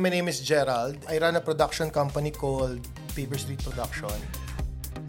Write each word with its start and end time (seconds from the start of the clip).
My 0.00 0.08
name 0.08 0.32
is 0.32 0.40
Gerald. 0.40 0.96
I 1.12 1.20
run 1.20 1.36
a 1.36 1.44
production 1.44 1.92
company 1.92 2.32
called 2.32 2.80
Paper 3.12 3.36
Street 3.36 3.60
Production. 3.60 4.16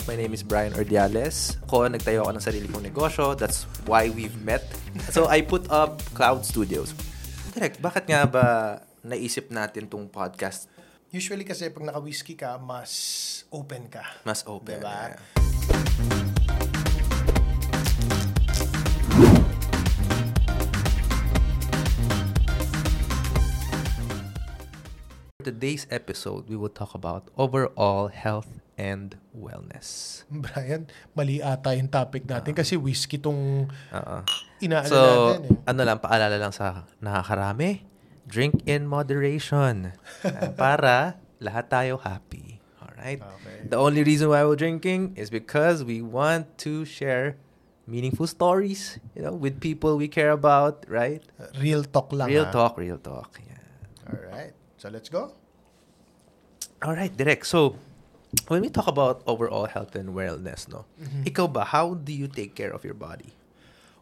My 0.03 0.19
name 0.19 0.35
is 0.35 0.43
Brian 0.43 0.75
Ordiales. 0.75 1.55
Ako, 1.63 1.87
nagtayo 1.87 2.27
ako 2.27 2.35
ng 2.35 2.43
sarili 2.43 2.67
kong 2.67 2.83
negosyo. 2.83 3.31
That's 3.39 3.63
why 3.87 4.11
we've 4.11 4.35
met. 4.43 4.67
So, 5.15 5.31
I 5.31 5.47
put 5.47 5.71
up 5.71 6.03
Cloud 6.11 6.43
Studios. 6.43 6.91
Direct, 7.55 7.79
bakit 7.79 8.03
nga 8.11 8.27
ba 8.27 8.45
naisip 9.07 9.47
natin 9.47 9.87
tong 9.87 10.11
podcast? 10.11 10.67
Usually 11.07 11.47
kasi 11.47 11.71
pag 11.71 11.87
naka-whiskey 11.87 12.35
ka, 12.35 12.59
mas 12.59 12.91
open 13.47 13.87
ka. 13.87 14.03
Mas 14.27 14.43
open. 14.43 14.75
Diba? 14.75 15.15
yeah. 15.15 15.40
Today's 25.41 25.85
episode, 25.89 26.47
we 26.47 26.55
will 26.55 26.71
talk 26.71 26.93
about 26.93 27.27
overall 27.35 28.07
health 28.07 28.61
and 28.77 29.17
wellness. 29.33 30.21
Brian, 30.31 30.87
mali 31.13 31.41
ata 31.41 31.75
yung 31.75 31.89
topic 31.89 32.25
natin 32.25 32.53
kasi 32.53 32.77
whiskey 32.77 33.17
tong 33.17 33.67
Oo. 33.91 34.17
inaano 34.61 34.89
So, 34.89 34.99
natin 35.01 35.41
eh. 35.45 35.69
ano 35.69 35.81
lang, 35.85 35.97
paalala 35.99 36.37
lang 36.37 36.53
sa 36.53 36.85
nakakarami, 36.97 37.85
drink 38.25 38.63
in 38.65 38.87
moderation. 38.87 39.93
Ah, 40.23 40.49
para 40.61 41.19
lahat 41.37 41.69
tayo 41.69 41.97
happy. 42.01 42.57
Alright? 42.81 43.21
Okay. 43.21 43.69
The 43.69 43.77
only 43.77 44.01
reason 44.05 44.29
why 44.29 44.45
we're 44.45 44.57
drinking 44.57 45.17
is 45.17 45.29
because 45.29 45.81
we 45.81 46.01
want 46.01 46.45
to 46.65 46.85
share 46.85 47.37
meaningful 47.89 48.25
stories, 48.29 49.01
you 49.17 49.21
know, 49.25 49.33
with 49.33 49.59
people 49.59 49.97
we 49.97 50.07
care 50.07 50.29
about, 50.31 50.85
right? 50.87 51.21
Real 51.59 51.81
talk 51.83 52.13
lang 52.13 52.29
Real 52.29 52.45
ha? 52.47 52.53
talk, 52.53 52.77
real 52.77 52.97
talk. 53.01 53.35
Yeah. 53.41 53.57
Alright. 54.07 54.53
So 54.81 54.89
let's 54.89 55.13
go. 55.13 55.37
Alright, 56.81 57.13
direct. 57.13 57.45
So, 57.45 57.77
when 58.49 58.65
we 58.65 58.69
talk 58.73 58.89
about 58.89 59.21
overall 59.29 59.69
health 59.69 59.93
and 59.93 60.17
wellness, 60.17 60.65
no? 60.65 60.89
Mm-hmm. 60.97 61.29
Ikaw 61.29 61.45
ba, 61.53 61.69
how 61.69 61.93
do 61.93 62.09
you 62.09 62.25
take 62.25 62.57
care 62.57 62.73
of 62.73 62.81
your 62.81 62.97
body? 62.97 63.37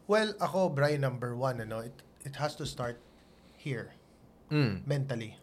Well, 0.08 0.32
ako, 0.40 0.72
Brian, 0.72 1.04
number 1.04 1.36
one, 1.36 1.60
ano, 1.60 1.84
it, 1.84 1.92
it 2.24 2.40
has 2.40 2.56
to 2.56 2.66
start 2.66 2.96
here, 3.60 3.92
Mm. 4.48 4.88
mentally. 4.88 5.36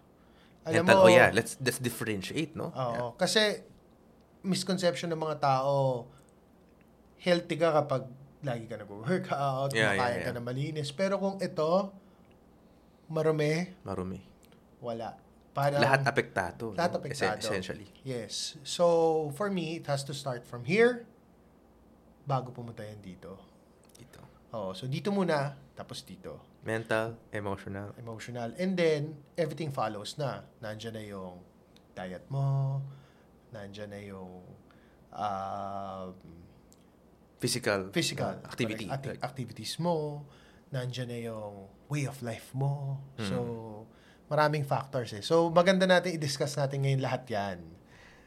Mental, 0.67 1.05
oh 1.05 1.13
yeah, 1.13 1.31
let's 1.31 1.55
let's 1.63 1.79
differentiate, 1.79 2.57
no? 2.57 2.73
Oo. 2.75 3.15
Kasi, 3.15 3.61
misconception 4.43 5.13
ng 5.15 5.21
mga 5.21 5.39
tao, 5.39 6.09
healthy 7.21 7.55
ka 7.61 7.77
kapag 7.77 8.09
lagi 8.43 8.65
ka 8.67 8.81
nag-workout, 8.81 9.71
Yeah, 9.77 9.93
yeah, 9.93 10.01
kumakain 10.01 10.19
ka 10.25 10.31
yeah. 10.33 10.35
na 10.35 10.41
malinis. 10.43 10.91
Pero 10.91 11.21
kung 11.21 11.37
ito, 11.39 11.93
marumi, 13.13 13.69
Marumi. 13.85 14.19
wala. 14.81 15.26
Parang, 15.57 15.81
Lahat 15.81 16.05
apektado. 16.05 16.77
Lahat 16.77 16.93
no? 16.93 17.01
apektado. 17.01 17.41
Essen- 17.41 17.65
Essentially. 17.65 17.89
Yes. 18.05 18.61
So, 18.61 19.33
for 19.33 19.49
me, 19.49 19.81
it 19.81 19.89
has 19.89 20.05
to 20.05 20.13
start 20.13 20.45
from 20.45 20.69
here, 20.69 21.09
bago 22.29 22.53
pumunta 22.53 22.85
yan 22.85 23.01
dito. 23.01 23.41
Dito. 23.97 24.21
Oo. 24.53 24.77
So, 24.77 24.85
dito 24.85 25.09
muna, 25.09 25.57
tapos 25.73 26.05
dito. 26.05 26.45
Mental, 26.61 27.17
emotional. 27.33 27.97
Emotional. 27.97 28.53
And 28.61 28.77
then, 28.77 29.17
everything 29.33 29.73
follows 29.73 30.21
na. 30.21 30.45
Nandyan 30.61 30.93
na 30.93 31.01
yung 31.01 31.41
diet 31.97 32.29
mo, 32.29 32.85
nandyan 33.49 33.89
na 33.89 34.01
yung 34.05 34.45
um, 35.17 36.13
Physical. 37.41 37.89
physical 37.97 38.37
uh, 38.45 38.49
activity. 38.49 38.85
correct, 38.93 39.07
Like, 39.09 39.25
activities 39.25 39.81
mo, 39.81 40.25
nandyan 40.69 41.09
na 41.09 41.19
yung 41.33 41.69
way 41.89 42.05
of 42.05 42.21
life 42.21 42.53
mo. 42.53 43.01
Hmm. 43.17 43.25
So, 43.25 43.37
maraming 44.27 44.67
factors 44.67 45.15
eh. 45.15 45.23
So, 45.23 45.49
maganda 45.51 45.87
natin 45.87 46.15
i-discuss 46.19 46.59
natin 46.59 46.83
ngayon 46.83 47.01
lahat 47.03 47.23
yan. 47.31 47.59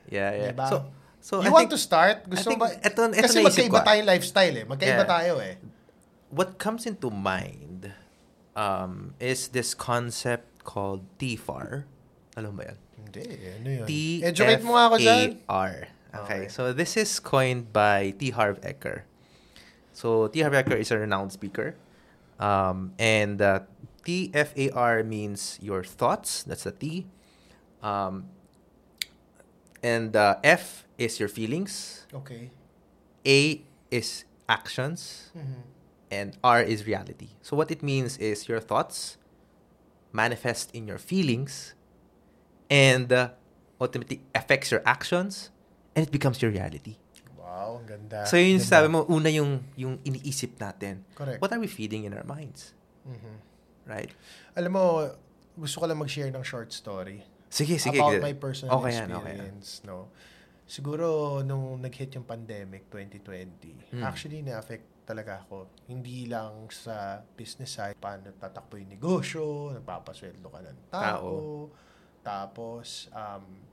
yeah, 0.07 0.31
yeah. 0.33 0.51
Diba? 0.51 0.67
So, 0.69 0.75
so 1.19 1.33
you 1.43 1.47
I 1.47 1.53
want 1.53 1.67
think 1.67 1.75
to 1.75 1.79
start? 1.79 2.25
Gusto 2.25 2.55
think 2.55 2.63
ba? 2.63 2.71
eto- 2.79 3.11
eto 3.11 3.27
kasi 3.27 3.43
magkaiba 3.43 3.79
ah. 3.79 3.85
tayong 3.85 4.07
lifestyle 4.07 4.55
eh. 4.55 4.65
Magkaiba 4.65 5.03
Yeah. 5.03 5.09
tayo 5.09 5.33
eh. 5.43 5.55
what 6.29 6.57
comes 6.57 6.85
into 6.85 7.09
mind 7.09 7.91
um, 8.55 9.13
is 9.19 9.49
this 9.49 9.73
concept 9.73 10.63
called 10.63 11.01
TFAR. 11.17 11.85
Alam 12.37 12.55
ba 12.55 12.63
yan? 12.73 12.77
Hindi. 13.01 13.23
Ano 13.59 13.69
yun? 13.69 13.87
T 13.89 13.93
Educate 14.23 14.63
mo 14.63 14.77
nga 14.77 14.83
ako 14.93 14.95
dyan. 15.01 15.29
R. 15.49 15.75
Okay. 16.09 16.17
Okay. 16.17 16.41
So 16.49 16.73
this 16.73 16.97
is 16.97 17.09
coined 17.19 17.73
by 17.73 18.13
T. 18.17 18.29
Harv 18.31 18.61
Eker. 18.61 19.05
So 19.93 20.29
T. 20.29 20.41
Harv 20.41 20.53
Eker 20.53 20.77
is 20.77 20.93
a 20.93 20.97
renowned 20.97 21.33
speaker. 21.33 21.75
Um, 22.39 22.95
and 22.95 23.41
uh, 23.41 23.67
TFAR 24.03 25.05
means 25.05 25.57
your 25.61 25.83
thoughts. 25.83 26.43
That's 26.43 26.63
the 26.63 26.71
T. 26.71 27.07
Um, 27.81 28.25
and 29.83 30.15
uh, 30.15 30.37
F 30.43 30.85
is 30.97 31.19
your 31.19 31.29
feelings. 31.29 32.05
Okay. 32.13 32.51
A 33.25 33.61
is 33.91 34.25
actions. 34.47 35.31
Mhm. 35.35 35.63
And 36.11 36.37
R 36.43 36.61
is 36.65 36.87
reality. 36.87 37.37
So 37.41 37.55
what 37.55 37.69
it 37.69 37.83
means 37.83 38.17
is 38.17 38.49
your 38.49 38.59
thoughts 38.59 39.17
manifest 40.11 40.73
in 40.73 40.87
your 40.89 40.97
feelings 40.97 41.75
and 42.69 43.13
uh, 43.13 43.29
ultimately 43.79 44.21
affects 44.33 44.71
your 44.73 44.81
actions 44.85 45.51
and 45.95 46.01
it 46.07 46.11
becomes 46.11 46.41
your 46.41 46.49
reality. 46.49 46.97
Wow, 47.37 47.77
ang 47.81 47.85
ganda. 47.85 48.25
so 48.25 48.37
yun 48.37 48.57
yung 48.57 48.65
sabi 48.65 48.87
mo, 48.89 49.05
una 49.05 49.29
yung, 49.29 49.61
yung 49.77 50.01
iniisip 50.01 50.57
natin. 50.57 51.05
Correct. 51.13 51.41
What 51.41 51.53
are 51.53 51.59
we 51.61 51.67
feeding 51.69 52.05
in 52.09 52.13
our 52.17 52.25
minds? 52.25 52.73
Mhm. 53.05 53.37
Right? 53.85 54.11
Alam 54.53 54.71
mo, 54.71 54.85
gusto 55.53 55.79
ko 55.79 55.85
lang 55.85 55.97
mag-share 55.97 56.29
ng 56.29 56.41
short 56.41 56.71
story. 56.71 57.23
Sige, 57.49 57.75
sige. 57.75 57.97
about 57.97 58.19
my 58.19 58.33
personal 58.33 58.77
Okay 58.77 58.93
yan, 58.93 59.09
okay 59.09 59.33
yan. 59.35 59.57
experience, 59.57 59.69
no. 59.83 60.13
Siguro 60.63 61.41
nung 61.41 61.81
nag-hit 61.81 62.13
yung 62.13 62.23
pandemic 62.23 62.85
2020, 62.87 63.89
Hmm. 63.97 64.05
actually 64.05 64.45
na-affect 64.45 64.85
talaga 65.01 65.41
ako. 65.41 65.65
Hindi 65.89 66.29
lang 66.29 66.69
sa 66.69 67.25
business 67.33 67.73
side, 67.73 67.97
paano 67.97 68.29
tatakbo 68.31 68.77
yung 68.77 68.93
negosyo, 68.93 69.73
nagpapasweldo 69.73 70.45
ka 70.45 70.59
ng 70.61 70.79
tao, 70.87 71.33
tapos 72.21 73.09
um 73.09 73.65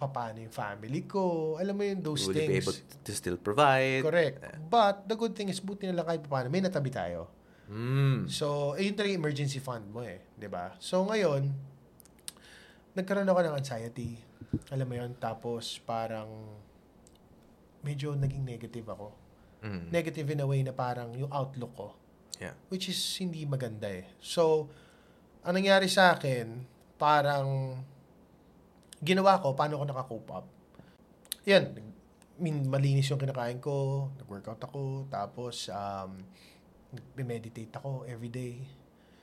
paano 0.00 0.40
yung 0.40 0.48
family 0.48 1.04
ko, 1.04 1.60
alam 1.60 1.76
mo 1.76 1.84
yung 1.84 2.00
those 2.00 2.24
Will 2.24 2.40
you 2.40 2.40
be 2.40 2.56
things. 2.56 2.64
able 2.64 2.76
to 3.04 3.12
still 3.12 3.36
provide? 3.36 4.00
Correct. 4.00 4.40
But 4.64 5.04
the 5.04 5.12
good 5.12 5.36
thing 5.36 5.52
is, 5.52 5.60
buti 5.60 5.84
na 5.84 6.00
lang 6.00 6.08
kahit 6.08 6.24
paano, 6.24 6.48
may 6.48 6.64
natabi 6.64 6.88
tayo. 6.88 7.28
Mm. 7.70 8.26
So, 8.26 8.74
eh, 8.74 8.90
yun 8.90 8.98
talaga 8.98 9.14
emergency 9.14 9.62
fund 9.62 9.86
mo 9.94 10.02
eh. 10.02 10.18
'di 10.34 10.50
ba 10.50 10.74
So, 10.82 11.06
ngayon, 11.06 11.46
nagkaroon 12.98 13.30
ako 13.30 13.40
ng 13.46 13.54
anxiety. 13.54 14.18
Alam 14.74 14.86
mo 14.90 14.94
yun? 14.98 15.14
Tapos, 15.14 15.78
parang, 15.86 16.26
medyo 17.86 18.18
naging 18.18 18.42
negative 18.42 18.86
ako. 18.90 19.14
Mm. 19.62 19.94
Negative 19.94 20.26
in 20.34 20.42
a 20.42 20.46
way 20.50 20.60
na 20.66 20.74
parang 20.74 21.14
yung 21.14 21.30
outlook 21.30 21.72
ko. 21.78 21.88
Yeah. 22.42 22.58
Which 22.72 22.90
is 22.90 22.98
hindi 23.22 23.46
maganda 23.46 23.86
eh. 23.86 24.10
So, 24.18 24.66
ang 25.46 25.54
nangyari 25.54 25.86
sa 25.86 26.18
akin, 26.18 26.66
parang, 26.98 27.78
ginawa 28.98 29.38
ko, 29.38 29.54
paano 29.54 29.78
ako 29.78 29.84
nakakope 29.86 30.30
up. 30.34 30.46
Yan, 31.46 31.70
min, 32.42 32.66
malinis 32.66 33.06
yung 33.12 33.20
kinakain 33.20 33.62
ko, 33.62 34.08
nag-workout 34.18 34.60
ako, 34.66 35.06
tapos, 35.12 35.70
um, 35.70 36.18
nag-meditate 36.90 37.72
ako 37.78 38.04
everyday. 38.06 38.62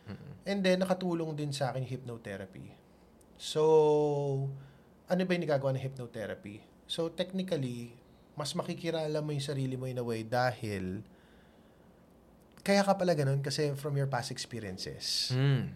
Mm-mm. 0.08 0.34
And 0.48 0.64
then, 0.64 0.84
nakatulong 0.84 1.36
din 1.36 1.52
sa 1.52 1.72
akin 1.72 1.84
yung 1.84 1.92
hypnotherapy. 2.00 2.72
So, 3.36 3.62
ano 5.08 5.22
ba 5.24 5.32
yung 5.36 5.44
nagagawa 5.44 5.76
ng 5.76 5.84
hypnotherapy? 5.84 6.64
So, 6.88 7.12
technically, 7.12 7.92
mas 8.40 8.56
makikilala 8.56 9.20
mo 9.20 9.36
yung 9.36 9.44
sarili 9.44 9.76
mo 9.76 9.90
in 9.90 10.00
a 10.00 10.06
way 10.06 10.24
dahil 10.24 11.04
kaya 12.64 12.84
ka 12.84 13.00
pala 13.00 13.16
ganun 13.16 13.40
kasi 13.40 13.72
from 13.80 13.96
your 13.96 14.12
past 14.12 14.32
experiences. 14.32 15.32
Mm. 15.32 15.72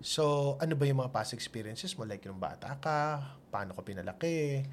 So, 0.00 0.56
ano 0.56 0.72
ba 0.76 0.88
yung 0.88 1.04
mga 1.04 1.12
past 1.12 1.36
experiences 1.36 1.92
mo? 1.96 2.08
Like, 2.08 2.24
yung 2.24 2.40
bata 2.40 2.80
ka, 2.80 3.20
paano 3.52 3.76
ka 3.76 3.84
pinalaki, 3.84 4.64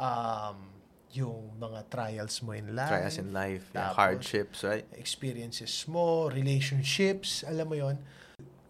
um, 0.00 0.81
yung 1.12 1.60
mga 1.60 1.80
trials 1.92 2.40
mo 2.40 2.56
in 2.56 2.72
life, 2.72 2.88
Trials 2.88 3.18
in 3.20 3.28
life, 3.30 3.64
yeah, 3.72 3.92
hardships, 3.92 4.64
right? 4.64 4.88
experiences 4.96 5.84
mo, 5.84 6.32
relationships, 6.32 7.44
alam 7.44 7.68
mo 7.68 7.76
yon 7.76 8.00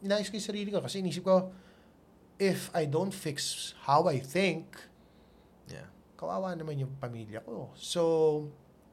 Inayos 0.03 0.27
ko 0.27 0.35
yung 0.35 0.49
sarili 0.50 0.69
ko 0.75 0.83
kasi 0.83 0.99
inisip 0.99 1.23
ko, 1.23 1.55
if 2.35 2.67
I 2.75 2.91
don't 2.91 3.15
fix 3.15 3.71
how 3.87 4.11
I 4.11 4.19
think, 4.19 4.75
Yeah. 5.71 5.87
kawawa 6.19 6.59
naman 6.59 6.83
yung 6.83 6.99
pamilya 6.99 7.39
ko. 7.47 7.71
So, 7.79 8.03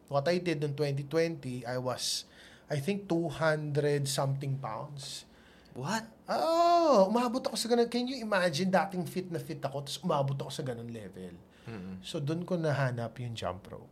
what 0.08 0.30
I 0.30 0.38
did 0.38 0.62
in 0.62 0.78
2020, 0.78 1.66
I 1.66 1.82
was, 1.82 2.30
I 2.70 2.78
think, 2.78 3.10
200 3.10 4.06
something 4.06 4.62
pounds. 4.62 5.26
What? 5.74 6.06
Oh, 6.30 7.10
umabot 7.10 7.42
ako 7.42 7.58
sa 7.58 7.66
ganun. 7.66 7.90
Can 7.90 8.06
you 8.06 8.22
imagine, 8.22 8.70
dating 8.70 9.06
fit 9.10 9.26
na 9.34 9.42
fit 9.42 9.58
ako, 9.62 9.82
tapos 9.82 9.98
umabot 10.06 10.38
ako 10.38 10.52
sa 10.54 10.62
ganun 10.62 10.90
level. 10.94 11.34
Mm-mm. 11.70 11.96
So, 12.02 12.18
doon 12.18 12.42
ko 12.44 12.58
nahanap 12.58 13.14
yung 13.22 13.38
jump 13.38 13.70
rope. 13.70 13.90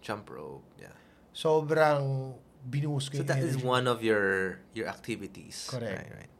Jump 0.00 0.24
rope, 0.28 0.64
yeah. 0.80 0.96
Sobrang 1.30 2.32
binuhos 2.64 3.12
ko 3.12 3.20
So 3.20 3.20
yung 3.20 3.28
that 3.28 3.44
is 3.44 3.60
energy. 3.60 3.68
one 3.68 3.84
of 3.84 4.00
your 4.00 4.56
your 4.72 4.88
activities. 4.88 5.68
Correct. 5.68 6.08
Right, 6.08 6.24
right. 6.24 6.32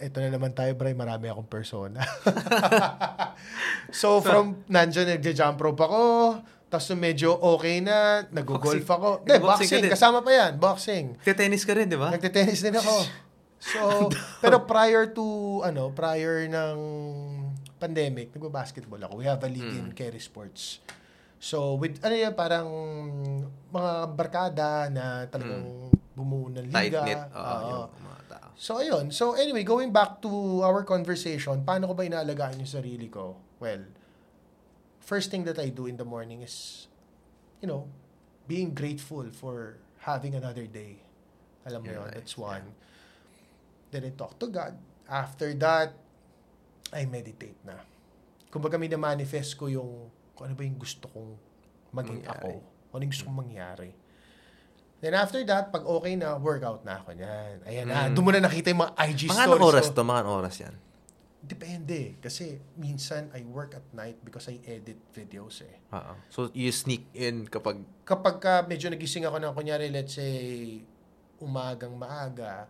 ito 0.00 0.16
na 0.22 0.30
naman 0.30 0.54
tayo, 0.54 0.72
Bray, 0.74 0.94
marami 0.94 1.28
akong 1.28 1.50
persona. 1.50 2.00
so, 4.00 4.22
from 4.22 4.62
nandyan, 4.70 5.18
nagja-jump 5.18 5.58
rope 5.60 5.82
ako, 5.82 6.02
tapos 6.70 6.86
nung 6.94 7.02
medyo 7.02 7.34
okay 7.36 7.82
na, 7.82 8.24
nag-golf 8.30 8.62
Boxing. 8.62 8.86
ako. 8.86 9.08
Hindi, 9.26 9.34
boxing, 9.42 9.82
din. 9.82 9.90
kasama 9.90 10.18
pa 10.22 10.30
yan, 10.30 10.52
boxing. 10.56 11.06
Tennis 11.26 11.66
ka 11.66 11.74
rin, 11.74 11.90
di 11.90 11.98
ba? 11.98 12.14
Nagte-tennis 12.14 12.62
din 12.62 12.76
ako. 12.78 12.94
So, 13.60 14.08
pero 14.40 14.64
prior 14.64 15.12
to, 15.12 15.60
ano, 15.60 15.92
prior 15.92 16.48
ng 16.48 16.78
pandemic, 17.80 18.28
nagba-basketball 18.30 19.00
ako. 19.00 19.14
We 19.16 19.26
have 19.26 19.40
a 19.40 19.48
league 19.48 19.72
in 19.72 19.90
Mm. 19.90 19.96
Kerry 19.96 20.20
Sports. 20.20 20.84
So, 21.40 21.80
with, 21.80 21.96
ano 22.04 22.12
yan, 22.12 22.36
parang 22.36 22.68
mga 23.72 23.92
barkada 24.12 24.68
na 24.92 25.24
talagang 25.24 25.88
bumuo 26.12 26.52
ng 26.52 26.68
liga. 26.68 27.00
Tight-knit. 27.00 27.32
Oo, 27.32 27.40
Oo. 27.40 27.80
yung 27.88 28.04
mga 28.04 28.22
tao. 28.28 28.48
So, 28.60 28.76
ayun. 28.76 29.08
So, 29.08 29.32
anyway, 29.32 29.64
going 29.64 29.88
back 29.88 30.20
to 30.20 30.28
our 30.60 30.84
conversation, 30.84 31.64
paano 31.64 31.88
ko 31.88 31.96
ba 31.96 32.04
inaalagaan 32.04 32.60
yung 32.60 32.68
sarili 32.68 33.08
ko? 33.08 33.40
Well, 33.56 33.88
first 35.00 35.32
thing 35.32 35.48
that 35.48 35.56
I 35.56 35.72
do 35.72 35.88
in 35.88 35.96
the 35.96 36.04
morning 36.04 36.44
is, 36.44 36.86
you 37.64 37.68
know, 37.68 37.88
being 38.44 38.76
grateful 38.76 39.24
for 39.32 39.80
having 40.04 40.36
another 40.36 40.68
day. 40.68 41.00
Alam 41.64 41.84
mo 41.84 41.88
Yeah, 41.88 41.96
yun, 41.96 42.04
right. 42.04 42.14
that's 42.20 42.36
one. 42.36 42.64
Then 43.90 44.04
I 44.04 44.12
talk 44.12 44.36
to 44.38 44.46
God. 44.46 44.76
After 45.08 45.56
that, 45.56 45.96
I 46.90 47.06
meditate 47.06 47.60
na. 47.62 47.78
Kumbaga, 48.50 48.74
mina-manifest 48.78 49.54
ko 49.54 49.70
yung 49.70 50.10
kung 50.34 50.50
ano 50.50 50.54
ba 50.56 50.64
yung 50.64 50.80
gusto 50.80 51.06
kong 51.12 51.30
maging 51.92 52.24
Mangyari. 52.24 52.38
ako. 52.40 52.48
Kung 52.90 52.94
ano 52.96 53.02
yung 53.04 53.12
gusto 53.12 53.26
kong 53.28 53.38
mangyari. 53.44 53.90
Then 55.00 55.16
after 55.16 55.40
that, 55.48 55.72
pag 55.72 55.84
okay 55.84 56.12
na, 56.16 56.36
workout 56.36 56.84
na 56.84 57.00
ako 57.00 57.16
niyan. 57.16 57.64
Ayan 57.64 57.86
na. 57.88 58.08
Mm. 58.08 58.14
Doon 58.16 58.24
mo 58.24 58.32
na 58.36 58.44
nakita 58.44 58.68
yung 58.68 58.84
mga 58.84 58.92
IG 59.00 59.20
Mga 59.32 59.44
stories 59.48 59.68
oras 59.68 59.86
to? 59.92 60.02
Mga 60.04 60.22
oras 60.28 60.56
yan? 60.60 60.74
Depende. 61.40 62.20
Kasi 62.20 62.60
minsan 62.76 63.32
I 63.32 63.44
work 63.48 63.72
at 63.72 63.86
night 63.96 64.20
because 64.20 64.44
I 64.52 64.60
edit 64.60 65.00
videos 65.16 65.64
eh. 65.64 65.80
Oo. 65.96 66.12
So, 66.28 66.38
you 66.52 66.68
sneak 66.68 67.08
in 67.16 67.48
kapag... 67.48 67.80
Kapag 68.04 68.36
ka 68.44 68.52
medyo 68.68 68.92
nagising 68.92 69.24
ako 69.24 69.40
ng 69.40 69.52
kunyari, 69.56 69.88
let's 69.88 70.20
say, 70.20 70.84
umagang 71.40 71.96
maaga, 71.96 72.68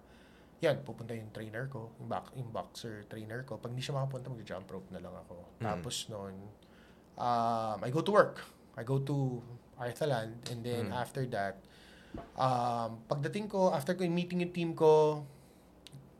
yan, 0.60 0.84
pupunta 0.84 1.16
yung 1.16 1.32
trainer 1.32 1.64
ko, 1.72 1.88
yung, 1.96 2.08
box, 2.08 2.24
yung 2.36 2.50
boxer 2.52 3.08
trainer 3.08 3.40
ko. 3.48 3.56
Pag 3.56 3.72
hindi 3.72 3.80
siya 3.80 3.96
makapunta, 3.96 4.28
mag-jump 4.28 4.68
rope 4.68 4.92
na 4.92 5.00
lang 5.00 5.16
ako. 5.16 5.36
Mm. 5.56 5.64
Tapos 5.64 5.96
noon, 6.12 6.36
um, 7.16 7.78
I 7.80 7.88
go 7.88 8.04
to 8.04 8.12
work. 8.12 8.44
I 8.76 8.84
go 8.84 9.00
to 9.00 9.40
Arthaland. 9.80 10.36
And 10.52 10.60
then 10.60 10.92
Mm. 10.92 11.00
after 11.00 11.24
that, 11.32 11.64
um, 12.36 13.00
pagdating 13.08 13.48
ko, 13.48 13.72
after 13.72 13.96
ko 13.96 14.04
yung 14.04 14.12
meeting 14.12 14.44
yung 14.44 14.52
team 14.52 14.70
ko, 14.76 15.24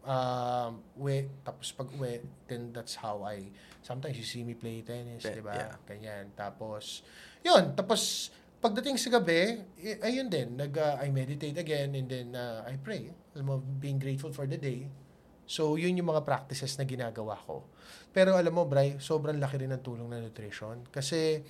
um, 0.09 0.73
uwi, 0.97 1.29
tapos 1.45 1.77
pag 1.77 1.89
uwi, 1.93 2.25
then 2.49 2.73
that's 2.73 2.97
how 2.97 3.21
I, 3.21 3.45
sometimes 3.85 4.17
you 4.17 4.25
see 4.25 4.41
me 4.41 4.57
play 4.57 4.81
tennis, 4.81 5.21
di 5.21 5.45
ba? 5.45 5.53
yeah. 5.53 5.77
Ganyan. 5.85 6.33
Tapos, 6.33 7.05
yun, 7.45 7.77
tapos, 7.77 8.33
pagdating 8.61 9.01
sa 9.01 9.09
gabi, 9.09 9.65
eh, 9.81 9.97
ayun 10.05 10.29
din, 10.29 10.53
nag, 10.55 10.73
uh, 10.77 11.01
I 11.01 11.09
meditate 11.09 11.57
again, 11.57 11.97
and 11.97 12.07
then 12.07 12.29
uh, 12.37 12.61
I 12.69 12.77
pray. 12.77 13.09
Alam 13.33 13.45
mo, 13.49 13.55
being 13.59 13.97
grateful 13.97 14.31
for 14.37 14.45
the 14.45 14.61
day. 14.61 14.85
So, 15.49 15.75
yun 15.75 15.97
yung 15.99 16.13
mga 16.13 16.23
practices 16.23 16.77
na 16.79 16.87
ginagawa 16.87 17.35
ko. 17.43 17.67
Pero 18.15 18.39
alam 18.39 18.55
mo, 18.55 18.69
Bray, 18.69 19.01
sobrang 19.03 19.35
laki 19.41 19.67
rin 19.67 19.75
ng 19.75 19.83
tulong 19.83 20.07
ng 20.07 20.23
nutrition. 20.31 20.87
Kasi, 20.93 21.43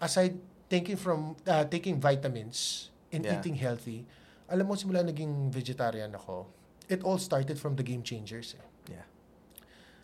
aside 0.00 0.38
taking 0.72 0.96
from, 0.96 1.36
uh, 1.44 1.66
taking 1.68 1.98
vitamins 2.00 2.88
and 3.12 3.26
Yeah. 3.26 3.36
eating 3.36 3.58
healthy, 3.58 4.08
alam 4.48 4.64
mo, 4.64 4.78
simula 4.78 5.04
naging 5.04 5.52
vegetarian 5.52 6.14
ako, 6.16 6.48
it 6.88 7.04
all 7.04 7.20
started 7.20 7.60
from 7.60 7.76
the 7.76 7.84
game 7.84 8.00
changers. 8.00 8.56
Eh. 8.56 8.67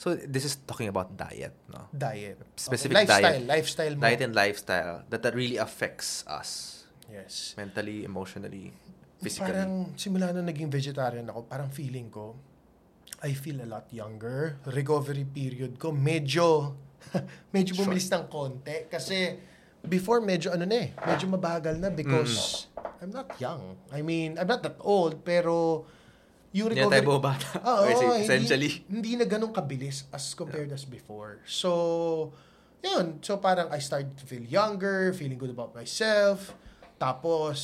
So, 0.04 0.12
this 0.12 0.44
is 0.44 0.60
talking 0.68 0.92
about 0.92 1.16
diet, 1.16 1.56
no? 1.72 1.88
Diet. 1.88 2.36
Specific 2.60 2.92
Okay, 2.92 3.08
lifestyle. 3.08 3.40
diet. 3.40 3.48
Lifestyle 3.48 3.94
mo. 3.96 4.02
Diet 4.04 4.20
and 4.20 4.34
lifestyle 4.36 4.94
that, 5.08 5.24
that 5.24 5.32
really 5.32 5.56
affects 5.56 6.28
us. 6.28 6.84
Yes. 7.08 7.56
Mentally, 7.56 8.04
emotionally, 8.04 8.68
physically. 9.16 9.48
Parang 9.48 9.96
simula 9.96 10.28
na 10.36 10.44
naging 10.44 10.68
vegetarian 10.68 11.24
ako, 11.32 11.48
parang 11.48 11.72
feeling 11.72 12.12
ko, 12.12 12.36
I 13.24 13.32
feel 13.32 13.64
a 13.64 13.68
lot 13.80 13.88
younger. 13.96 14.60
Recovery 14.68 15.24
period 15.24 15.80
ko, 15.80 15.88
medyo, 15.88 16.76
medyo 17.56 17.72
bumilis 17.72 18.12
ng 18.12 18.28
konti. 18.28 18.84
Kasi, 18.92 19.40
before 19.88 20.20
medyo 20.20 20.52
ano 20.52 20.68
na 20.68 20.84
eh, 20.84 20.92
medyo 21.08 21.32
mabagal 21.32 21.80
na 21.80 21.88
because 21.88 22.68
I'm 23.00 23.08
not 23.08 23.32
young. 23.40 23.80
I 23.88 24.04
mean, 24.04 24.36
I'm 24.36 24.52
not 24.52 24.60
that 24.68 24.76
old, 24.84 25.24
pero 25.24 25.88
yung 26.54 26.70
Hindi 26.70 26.80
na 26.80 26.86
tayo 26.86 27.02
recovery... 27.02 27.10
bumabata. 27.10 27.48
Oo, 27.66 27.82
Or 27.82 27.90
is- 27.90 27.98
hindi- 27.98 28.22
essentially. 28.22 28.70
Hindi, 28.86 29.10
na 29.18 29.26
ganun 29.26 29.50
kabilis 29.50 30.06
as 30.08 30.30
compared 30.32 30.70
as 30.70 30.86
before. 30.86 31.42
So, 31.42 32.30
yun. 32.78 33.18
So, 33.20 33.36
parang 33.38 33.68
I 33.68 33.82
started 33.82 34.14
to 34.14 34.24
feel 34.24 34.46
younger, 34.46 35.10
feeling 35.12 35.34
good 35.34 35.50
about 35.50 35.74
myself. 35.74 36.54
Tapos, 36.94 37.58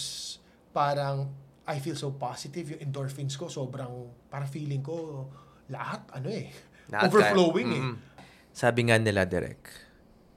parang 0.70 1.30
I 1.64 1.78
feel 1.78 1.94
so 1.94 2.10
positive. 2.10 2.74
Yung 2.74 2.82
endorphins 2.82 3.38
ko, 3.38 3.46
sobrang, 3.46 4.10
parang 4.26 4.50
feeling 4.50 4.82
ko, 4.82 5.30
lahat, 5.70 6.02
ano 6.10 6.26
eh, 6.26 6.50
Lahat 6.92 7.06
overflowing 7.06 7.70
kaya. 7.70 7.78
eh. 7.78 7.84
Mm. 7.86 7.96
Sabi 8.50 8.80
nga 8.90 8.98
nila, 8.98 9.22
Derek, 9.22 9.70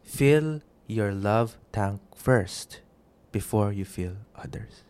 fill 0.05 0.61
your 0.85 1.09
love 1.09 1.57
tank 1.73 1.97
first 2.13 2.85
before 3.33 3.73
you 3.73 3.81
fill 3.81 4.21
others. 4.37 4.85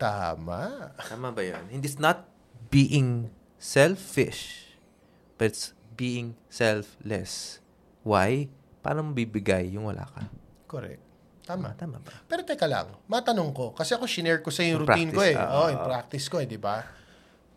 Tama. 0.00 0.96
Tama 0.96 1.28
ba 1.30 1.44
yun? 1.44 1.60
Hindi, 1.68 1.84
it's 1.86 2.00
not 2.00 2.31
being 2.72 3.28
selfish, 3.60 4.72
but 5.36 5.52
it's 5.52 5.76
being 5.92 6.40
selfless. 6.48 7.60
Why? 8.00 8.48
Paano 8.80 9.04
mo 9.04 9.10
bibigay 9.12 9.76
yung 9.76 9.92
wala 9.92 10.08
ka? 10.08 10.32
Correct. 10.64 11.04
Tama. 11.44 11.76
Tama 11.76 12.00
ba? 12.00 12.10
Pero 12.24 12.40
teka 12.48 12.64
lang, 12.64 12.96
matanong 13.04 13.52
ko, 13.52 13.76
kasi 13.76 13.92
ako 13.92 14.08
shinare 14.08 14.40
ko 14.40 14.48
sa 14.48 14.64
yung 14.64 14.82
In 14.82 14.88
routine 14.88 15.10
ko 15.12 15.20
eh. 15.20 15.36
practice, 15.36 15.52
ah. 15.52 15.60
oh, 15.60 15.68
in 15.68 15.78
practice 15.84 16.26
ko 16.32 16.36
eh, 16.40 16.48
di 16.48 16.56
ba? 16.56 16.80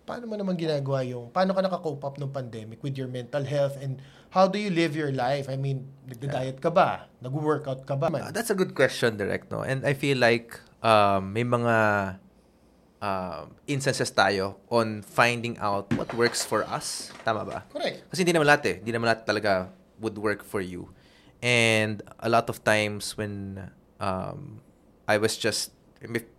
Paano 0.05 0.29
mo 0.29 0.35
naman 0.35 0.53
ginagawa 0.59 1.01
yung, 1.07 1.31
paano 1.31 1.55
ka 1.55 1.63
nakakope 1.63 2.03
up 2.03 2.19
ng 2.19 2.29
pandemic 2.29 2.83
with 2.83 2.93
your 2.99 3.09
mental 3.09 3.41
health 3.41 3.79
and 3.79 4.03
how 4.35 4.45
do 4.51 4.59
you 4.59 4.69
live 4.69 4.93
your 4.93 5.15
life? 5.15 5.47
I 5.47 5.55
mean, 5.55 5.87
nagda-diet 6.11 6.59
ka 6.59 6.69
ba? 6.69 7.07
Nag-workout 7.23 7.87
ka 7.87 7.95
ba? 7.95 8.11
Uh, 8.11 8.35
that's 8.35 8.51
a 8.51 8.57
good 8.57 8.75
question, 8.75 9.15
Direct, 9.15 9.47
no? 9.47 9.63
And 9.63 9.87
I 9.87 9.95
feel 9.95 10.19
like 10.19 10.59
um, 10.83 11.31
may 11.31 11.47
mga 11.47 11.75
um, 13.05 13.53
instances 13.69 14.09
tayo 14.09 14.57
on 14.73 15.05
finding 15.05 15.53
out 15.61 15.85
what 15.93 16.09
works 16.17 16.41
for 16.41 16.65
us. 16.65 17.13
Tama 17.21 17.45
ba? 17.45 17.61
Correct. 17.69 18.09
Kasi 18.09 18.25
hindi 18.25 18.33
naman 18.33 18.49
lahat 18.49 18.63
eh. 18.65 18.75
Hindi 18.81 18.91
naman 18.97 19.13
lahat 19.13 19.29
talaga 19.29 19.69
would 20.01 20.17
work 20.17 20.41
for 20.41 20.59
you. 20.59 20.89
And 21.45 22.01
a 22.17 22.25
lot 22.25 22.49
of 22.49 22.65
times 22.65 23.13
when 23.13 23.61
um, 24.01 24.65
I 25.05 25.21
was 25.21 25.37
just, 25.37 25.69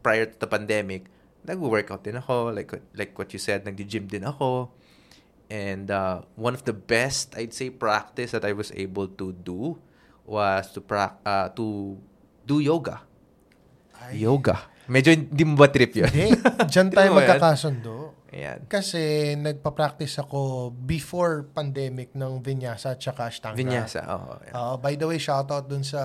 prior 0.03 0.27
to 0.27 0.35
the 0.35 0.51
pandemic, 0.51 1.07
nag-workout 1.47 2.03
din 2.03 2.19
ako. 2.19 2.51
Like, 2.51 2.75
like 2.99 3.15
what 3.15 3.31
you 3.31 3.39
said, 3.39 3.63
nag-gym 3.63 4.11
din 4.11 4.27
ako. 4.27 4.75
And 5.47 5.87
uh, 5.95 6.27
one 6.35 6.59
of 6.59 6.67
the 6.67 6.75
best, 6.75 7.39
I'd 7.39 7.55
say, 7.55 7.71
practice 7.71 8.35
that 8.35 8.43
I 8.43 8.51
was 8.51 8.75
able 8.75 9.07
to 9.15 9.31
do 9.31 9.79
was 10.27 10.75
to 10.75 10.83
pra- 10.83 11.23
uh, 11.23 11.55
to 11.55 11.95
do 12.43 12.59
yoga. 12.59 13.07
Ay, 13.95 14.27
Yoga. 14.27 14.67
Medyo 14.87 15.11
hindi 15.13 15.43
mo 15.43 15.55
ba 15.55 15.67
trip 15.67 15.93
yun? 15.93 16.07
Hindi. 16.07 16.35
Diyan 16.67 16.89
tayo 16.91 17.09
magkakasundo. 17.19 17.95
Ayan. 18.27 18.69
Kasi 18.69 19.33
nagpa-practice 19.35 20.21
ako 20.21 20.69
before 20.69 21.49
pandemic 21.49 22.13
ng 22.13 22.39
Vinyasa 22.39 22.93
at 22.93 23.01
saka 23.01 23.33
Ashtanga. 23.33 23.57
Vinyasa. 23.57 24.05
Oo. 24.05 24.37
ayan. 24.37 24.53
Uh, 24.53 24.77
by 24.77 24.93
the 24.93 25.07
way, 25.07 25.17
shoutout 25.17 25.65
dun 25.65 25.81
sa 25.81 26.03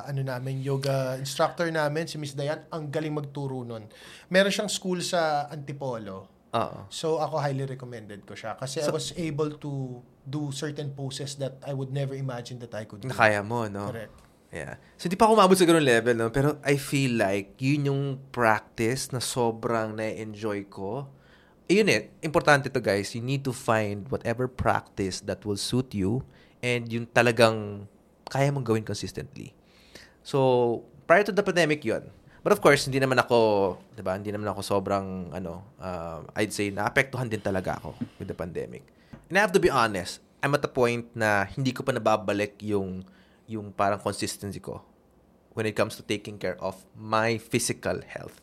ano 0.00 0.24
namin, 0.24 0.64
yoga 0.64 1.14
instructor 1.14 1.68
namin, 1.68 2.08
si 2.08 2.16
Miss 2.16 2.32
Dayan. 2.32 2.64
Ang 2.70 2.88
galing 2.88 3.12
magturo 3.12 3.60
nun. 3.62 3.84
Meron 4.28 4.48
siyang 4.48 4.72
school 4.72 5.04
sa 5.04 5.44
Antipolo. 5.46 6.30
Oo. 6.54 6.86
So, 6.88 7.18
ako 7.18 7.36
highly 7.36 7.66
recommended 7.66 8.22
ko 8.22 8.32
siya. 8.32 8.54
Kasi 8.56 8.80
I 8.80 8.88
So- 8.88 8.94
was 8.94 9.12
able 9.12 9.58
to 9.58 10.00
do 10.24 10.48
certain 10.50 10.94
poses 10.94 11.36
that 11.36 11.60
I 11.60 11.76
would 11.76 11.92
never 11.92 12.16
imagine 12.16 12.56
that 12.64 12.72
I 12.72 12.88
could 12.88 13.04
do. 13.04 13.10
Nakaya 13.10 13.44
mo, 13.44 13.68
no? 13.68 13.92
Correct. 13.92 14.23
Yeah. 14.54 14.78
So, 14.94 15.10
di 15.10 15.18
pa 15.18 15.26
ako 15.26 15.34
umabot 15.34 15.58
sa 15.58 15.66
ganun 15.66 15.82
level, 15.82 16.14
no? 16.14 16.30
Pero 16.30 16.62
I 16.62 16.78
feel 16.78 17.18
like, 17.18 17.58
yun 17.58 17.90
yung 17.90 18.02
practice 18.30 19.10
na 19.10 19.18
sobrang 19.18 19.98
na-enjoy 19.98 20.70
ko. 20.70 21.10
Yun 21.66 21.90
eh. 21.90 22.14
Importante 22.22 22.70
to, 22.70 22.78
guys. 22.78 23.18
You 23.18 23.24
need 23.26 23.42
to 23.42 23.50
find 23.50 24.06
whatever 24.14 24.46
practice 24.46 25.18
that 25.26 25.42
will 25.42 25.58
suit 25.58 25.90
you 25.90 26.22
and 26.62 26.86
yung 26.86 27.10
talagang 27.10 27.90
kaya 28.30 28.54
mong 28.54 28.62
gawin 28.62 28.86
consistently. 28.86 29.50
So, 30.22 30.86
prior 31.10 31.26
to 31.26 31.34
the 31.34 31.42
pandemic 31.42 31.82
yun. 31.82 32.14
But 32.46 32.54
of 32.54 32.62
course, 32.62 32.86
hindi 32.86 33.02
naman 33.02 33.18
ako, 33.18 33.74
di 33.90 34.06
ba, 34.06 34.14
hindi 34.14 34.30
naman 34.30 34.46
ako 34.54 34.62
sobrang, 34.62 35.34
ano, 35.34 35.74
uh, 35.82 36.22
I'd 36.38 36.54
say, 36.54 36.70
naapektuhan 36.70 37.26
din 37.26 37.42
talaga 37.42 37.82
ako 37.82 37.98
with 38.22 38.30
the 38.30 38.38
pandemic. 38.38 38.86
And 39.26 39.34
I 39.34 39.42
have 39.42 39.56
to 39.56 39.58
be 39.58 39.72
honest, 39.72 40.22
I'm 40.44 40.54
at 40.54 40.62
the 40.62 40.70
point 40.70 41.10
na 41.16 41.48
hindi 41.48 41.72
ko 41.72 41.82
pa 41.82 41.90
nababalik 41.96 42.60
yung 42.62 43.02
yung 43.46 43.72
parang 43.72 44.00
consistency 44.00 44.60
ko 44.60 44.80
when 45.54 45.64
it 45.64 45.76
comes 45.78 45.94
to 45.96 46.02
taking 46.02 46.36
care 46.36 46.58
of 46.58 46.82
my 46.98 47.38
physical 47.38 48.02
health. 48.04 48.42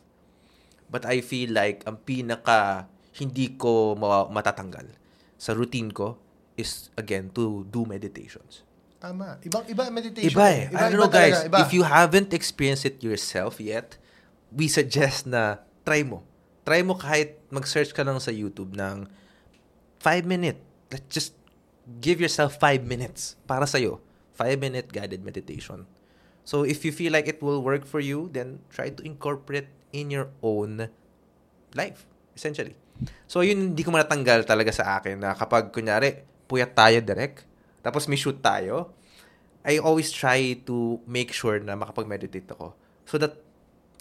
But 0.92 1.08
I 1.08 1.24
feel 1.24 1.52
like 1.56 1.84
ang 1.88 2.04
pinaka 2.04 2.88
hindi 3.20 3.56
ko 3.60 3.96
ma- 4.00 4.28
matatanggal 4.32 4.96
sa 5.36 5.52
routine 5.52 5.92
ko 5.92 6.16
is, 6.56 6.92
again, 6.96 7.32
to 7.36 7.68
do 7.68 7.84
meditations. 7.84 8.64
Tama. 9.02 9.42
Ibang 9.42 9.66
iba 9.66 9.84
meditation. 9.90 10.30
Iba 10.30 10.46
eh. 10.54 10.64
I 10.70 10.94
don't 10.94 11.02
know, 11.02 11.10
talaga, 11.10 11.18
guys. 11.18 11.50
iba. 11.50 11.58
If 11.66 11.72
you 11.74 11.84
haven't 11.84 12.32
experienced 12.38 12.86
it 12.86 13.02
yourself 13.02 13.58
yet, 13.58 13.98
we 14.54 14.70
suggest 14.70 15.26
na 15.26 15.66
try 15.82 16.06
mo. 16.06 16.22
Try 16.62 16.86
mo 16.86 16.94
kahit 16.94 17.42
mag-search 17.50 17.98
ka 17.98 18.06
lang 18.06 18.22
sa 18.22 18.30
YouTube 18.30 18.78
ng 18.78 19.10
5 19.98 20.30
minute. 20.30 20.62
Let's 20.94 21.10
just 21.10 21.34
give 21.98 22.22
yourself 22.22 22.62
5 22.62 22.86
minutes 22.86 23.34
para 23.50 23.66
sa'yo. 23.66 23.98
5 24.42 24.58
minute 24.58 24.90
guided 24.90 25.22
meditation. 25.22 25.86
So 26.42 26.66
if 26.66 26.82
you 26.82 26.90
feel 26.90 27.14
like 27.14 27.30
it 27.30 27.38
will 27.38 27.62
work 27.62 27.86
for 27.86 28.02
you, 28.02 28.34
then 28.34 28.66
try 28.74 28.90
to 28.90 29.02
incorporate 29.06 29.70
in 29.94 30.10
your 30.10 30.34
own 30.42 30.90
life, 31.78 32.10
essentially. 32.34 32.74
So 33.30 33.46
yun, 33.46 33.74
hindi 33.74 33.86
ko 33.86 33.94
manatanggal 33.94 34.50
talaga 34.50 34.74
sa 34.74 34.98
akin 34.98 35.22
na 35.22 35.38
kapag, 35.38 35.70
kunyari, 35.70 36.26
puyat 36.50 36.74
tayo 36.74 36.98
direct, 37.00 37.46
tapos 37.86 38.10
may 38.10 38.18
shoot 38.18 38.42
tayo, 38.42 38.94
I 39.62 39.78
always 39.78 40.10
try 40.10 40.58
to 40.66 40.98
make 41.06 41.30
sure 41.30 41.62
na 41.62 41.78
makapag-meditate 41.78 42.50
ako. 42.50 42.74
So 43.06 43.22
that, 43.22 43.38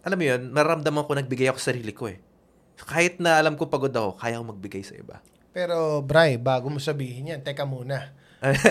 alam 0.00 0.16
mo 0.16 0.24
yun, 0.24 0.40
maramdaman 0.56 1.04
ko 1.04 1.12
nagbigay 1.12 1.52
ako 1.52 1.60
sa 1.60 1.76
sarili 1.76 1.92
ko 1.92 2.08
eh. 2.08 2.16
Kahit 2.80 3.20
na 3.20 3.36
alam 3.36 3.60
ko 3.60 3.68
pagod 3.68 3.92
ako, 3.92 4.16
kaya 4.16 4.40
ako 4.40 4.56
magbigay 4.56 4.80
sa 4.80 4.96
iba. 4.96 5.20
Pero, 5.52 6.00
Bray, 6.00 6.40
bago 6.40 6.72
mo 6.72 6.80
sabihin 6.80 7.36
yan, 7.36 7.44
teka 7.44 7.68
muna. 7.68 8.16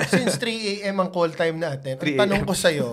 Since 0.10 0.42
3 0.42 0.82
a.m. 0.82 0.98
ang 1.00 1.10
call 1.10 1.30
time 1.32 1.62
natin, 1.62 1.96
ang 1.96 2.02
3 2.02 2.18
tanong 2.18 2.42
ko 2.44 2.54
sa'yo, 2.58 2.90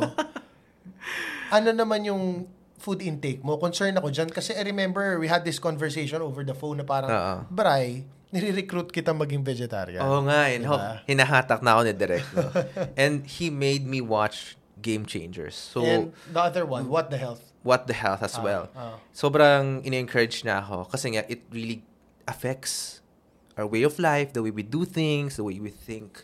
ano 1.49 1.69
naman 1.73 2.05
yung 2.05 2.45
food 2.77 3.01
intake 3.01 3.41
mo? 3.41 3.57
Concern 3.57 3.97
ako 3.97 4.13
dyan. 4.13 4.29
Kasi 4.29 4.53
I 4.53 4.63
remember 4.63 5.17
we 5.17 5.27
had 5.27 5.43
this 5.43 5.57
conversation 5.57 6.21
over 6.21 6.45
the 6.45 6.53
phone 6.53 6.77
na 6.79 6.85
parang, 6.85 7.09
Oo. 7.09 7.35
Bray, 7.49 8.05
nire-recruit 8.29 8.93
kita 8.93 9.17
maging 9.17 9.41
vegetarian. 9.41 10.05
Oo 10.05 10.27
nga, 10.29 10.53
eh, 10.53 10.61
no? 10.61 10.77
Diba? 10.77 11.01
hinahatak 11.09 11.65
na 11.65 11.79
ako 11.79 11.81
ni 11.87 11.93
Direk. 11.95 12.27
No? 12.37 12.45
And 13.01 13.25
he 13.25 13.49
made 13.49 13.89
me 13.89 14.05
watch 14.05 14.59
Game 14.77 15.09
Changers. 15.09 15.57
So, 15.57 15.81
And 15.83 16.13
the 16.29 16.43
other 16.45 16.69
one, 16.69 16.93
what 16.93 17.09
the 17.09 17.17
health? 17.17 17.41
What 17.67 17.91
the 17.91 17.99
Health 17.99 18.23
as 18.23 18.39
Ah, 18.39 18.45
well. 18.47 18.65
ah. 18.79 18.95
Sobrang 19.11 19.83
in-encourage 19.83 20.47
na 20.47 20.63
ako 20.63 20.87
kasi 20.87 21.19
nga 21.19 21.27
it 21.27 21.43
really 21.51 21.83
affects 22.31 23.03
our 23.59 23.67
way 23.67 23.83
of 23.83 23.99
life, 23.99 24.31
the 24.31 24.43
way 24.45 24.55
we 24.55 24.63
do 24.63 24.87
things, 24.87 25.35
the 25.35 25.43
way 25.43 25.59
we 25.59 25.75
think. 25.75 26.23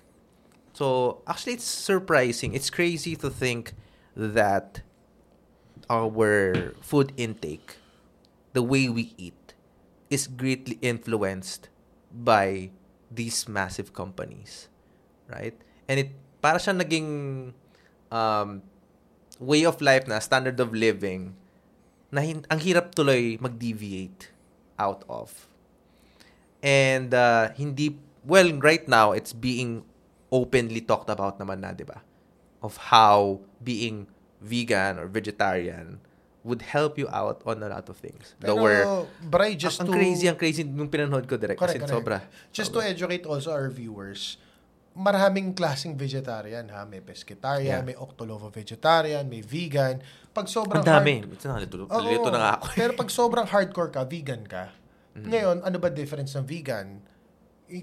So, 0.72 1.20
actually, 1.26 1.54
it's 1.54 1.68
surprising. 1.68 2.54
It's 2.54 2.70
crazy 2.70 3.16
to 3.16 3.28
think 3.28 3.74
that 4.16 4.80
our 5.88 6.74
food 6.80 7.12
intake, 7.16 7.76
the 8.52 8.62
way 8.62 8.88
we 8.88 9.12
eat, 9.16 9.54
is 10.08 10.26
greatly 10.26 10.78
influenced 10.80 11.68
by 12.12 12.70
these 13.10 13.48
massive 13.48 13.92
companies. 13.92 14.68
Right? 15.28 15.56
And 15.88 16.00
it, 16.00 16.10
para 16.40 16.56
siya 16.56 16.76
naging 16.76 17.52
um, 18.10 18.62
way 19.40 19.64
of 19.64 19.80
life 19.80 20.08
na, 20.08 20.18
standard 20.20 20.60
of 20.60 20.72
living, 20.72 21.36
na 22.12 22.20
hin- 22.20 22.44
ang 22.48 22.60
hirap 22.60 22.92
tuloy 22.94 23.40
mag-deviate 23.40 24.32
out 24.78 25.04
of. 25.08 25.48
And 26.62 27.12
uh, 27.12 27.50
hindi, 27.56 27.98
well, 28.24 28.52
right 28.60 28.86
now, 28.86 29.12
it's 29.12 29.32
being 29.32 29.84
openly 30.32 30.80
talked 30.80 31.12
about 31.12 31.36
naman 31.36 31.60
na, 31.60 31.76
di 31.76 31.84
ba? 31.84 32.00
Of 32.64 32.88
how 32.88 33.44
being 33.60 34.08
vegan 34.40 34.96
or 34.96 35.06
vegetarian 35.06 36.00
would 36.42 36.74
help 36.74 36.98
you 36.98 37.06
out 37.12 37.38
on 37.46 37.62
a 37.62 37.68
lot 37.70 37.86
of 37.86 37.94
things. 37.94 38.34
Pero, 38.40 38.58
Lower. 38.58 39.06
Bray, 39.22 39.54
just 39.54 39.78
ang, 39.78 39.86
to... 39.86 39.94
ang 39.94 39.98
crazy, 40.00 40.26
ang 40.26 40.34
crazy 40.34 40.66
nung 40.66 40.90
pinanood 40.90 41.28
ko 41.30 41.38
direct. 41.38 41.60
Correct, 41.60 41.78
Kasi 41.78 41.86
correct. 41.86 41.94
sobra. 41.94 42.18
Just 42.50 42.74
sobra. 42.74 42.82
to 42.82 42.90
educate 42.90 43.22
also 43.28 43.54
our 43.54 43.70
viewers, 43.70 44.42
maraming 44.98 45.54
klaseng 45.54 45.94
vegetarian 45.94 46.66
ha. 46.74 46.82
May 46.82 46.98
pescetarian, 46.98 47.80
Yeah. 47.80 47.86
may 47.86 47.94
octolovo 47.94 48.50
vegetarian, 48.50 49.22
may 49.30 49.44
vegan. 49.44 50.02
Pag 50.34 50.50
sobrang 50.50 50.82
Ang 50.82 50.88
dami. 50.88 51.12
hard- 51.22 51.30
Ito 51.38 51.46
na, 51.46 51.56
lito 52.02 52.28
na 52.32 52.38
nga 52.40 52.50
ako. 52.58 52.64
pero 52.74 52.92
pag 52.96 53.08
sobrang 53.12 53.46
hardcore 53.46 53.92
ka, 53.94 54.02
vegan 54.02 54.42
ka. 54.42 54.72
Mm-hmm. 55.12 55.28
Ngayon, 55.28 55.56
ano 55.62 55.76
ba 55.78 55.88
difference 55.92 56.34
ng 56.34 56.46
vegan? 56.48 57.04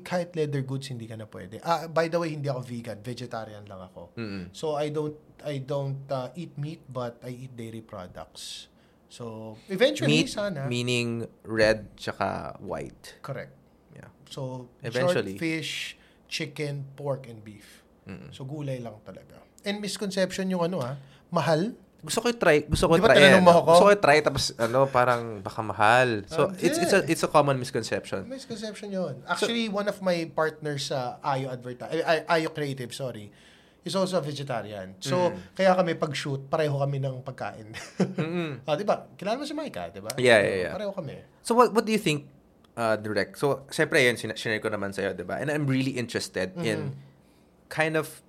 Kahit 0.05 0.37
leather 0.37 0.61
goods, 0.61 0.93
hindi 0.93 1.09
ka 1.09 1.17
na 1.17 1.25
pwede. 1.25 1.57
Ah, 1.65 1.89
by 1.89 2.05
the 2.05 2.21
way, 2.21 2.29
hindi 2.29 2.45
ako 2.45 2.61
vegan. 2.61 3.01
Vegetarian 3.01 3.65
lang 3.65 3.81
ako. 3.81 4.13
Mm-mm. 4.13 4.53
So, 4.53 4.77
I 4.77 4.93
don't 4.93 5.17
I 5.41 5.57
don't 5.57 6.05
uh, 6.05 6.29
eat 6.37 6.53
meat, 6.61 6.85
but 6.85 7.17
I 7.25 7.33
eat 7.49 7.57
dairy 7.57 7.81
products. 7.81 8.69
So, 9.09 9.57
eventually, 9.73 10.21
Meat, 10.21 10.29
sana. 10.29 10.69
meaning 10.69 11.25
red 11.41 11.97
tsaka 11.97 12.61
white. 12.61 13.17
Correct. 13.25 13.49
Yeah. 13.97 14.13
So, 14.29 14.69
Eventually. 14.85 15.33
short 15.33 15.41
fish, 15.41 15.97
chicken, 16.29 16.85
pork, 16.93 17.25
and 17.25 17.41
beef. 17.41 17.81
Mm-mm. 18.05 18.29
So, 18.29 18.45
gulay 18.45 18.77
lang 18.77 19.01
talaga. 19.01 19.41
And 19.65 19.81
misconception 19.81 20.53
yung 20.53 20.61
ano 20.61 20.77
ah, 20.85 20.95
mahal. 21.33 21.73
Gusto 21.99 22.23
ko 22.23 22.31
i-try, 22.31 22.63
gusto 22.63 22.87
ko 22.87 22.95
Di 22.95 23.03
ba 23.03 23.11
tinanong 23.11 23.39
yan. 23.39 23.43
mo 23.43 23.51
ako? 23.53 23.69
Gusto 23.69 23.85
ko 23.85 23.91
i-try 23.91 24.17
tapos 24.19 24.43
ano, 24.55 24.87
parang 24.87 25.43
baka 25.43 25.59
mahal. 25.59 26.23
So 26.25 26.47
Ah, 26.47 26.55
it's 26.57 26.79
it's 26.79 26.95
a 26.95 27.01
it's 27.05 27.23
a 27.23 27.29
common 27.29 27.55
misconception. 27.55 28.23
Misconception 28.23 28.87
yun. 28.89 29.19
Actually, 29.25 29.67
one 29.67 29.83
of 29.85 29.99
my 29.99 30.23
partners 30.29 30.87
sa 30.87 31.19
Ayo 31.19 31.51
Adverti- 31.51 31.91
eh, 31.91 31.99
Ay- 32.01 32.23
Ayo 32.39 32.49
Creative, 32.49 32.87
sorry, 32.89 33.27
is 33.81 33.93
also 33.93 34.15
a 34.15 34.23
vegetarian. 34.23 34.95
So, 34.99 35.31
Mm. 35.31 35.35
kaya 35.53 35.71
kami 35.73 35.91
pag-shoot, 35.93 36.47
pareho 36.47 36.75
kami 36.77 36.99
ng 36.99 37.19
pagkain. 37.19 37.67
Mm-mm. 37.99 38.51
ah, 38.67 38.75
di 38.75 38.83
ba? 38.83 39.03
Kilala 39.15 39.35
mo 39.35 39.43
si 39.43 39.51
Micah, 39.51 39.91
di 39.91 39.99
ba? 39.99 40.15
Yeah, 40.15 40.39
yeah, 40.39 40.57
yeah. 40.67 40.73
Pareho 40.73 40.95
kami. 40.95 41.19
So 41.43 41.51
what 41.51 41.75
what 41.75 41.83
do 41.83 41.91
you 41.91 41.99
think 41.99 42.31
uh 42.75 42.95
direct? 42.95 43.35
So 43.35 43.67
syempre 43.67 43.99
yun 43.99 44.15
sin- 44.15 44.35
sinare 44.35 44.63
ko 44.63 44.71
naman 44.71 44.95
sa 44.95 45.11
'di 45.11 45.27
ba? 45.27 45.35
And 45.35 45.51
I'm 45.51 45.67
really 45.67 45.99
interested 45.99 46.55
in 46.55 46.95
kind 47.67 47.99
of 47.99 48.23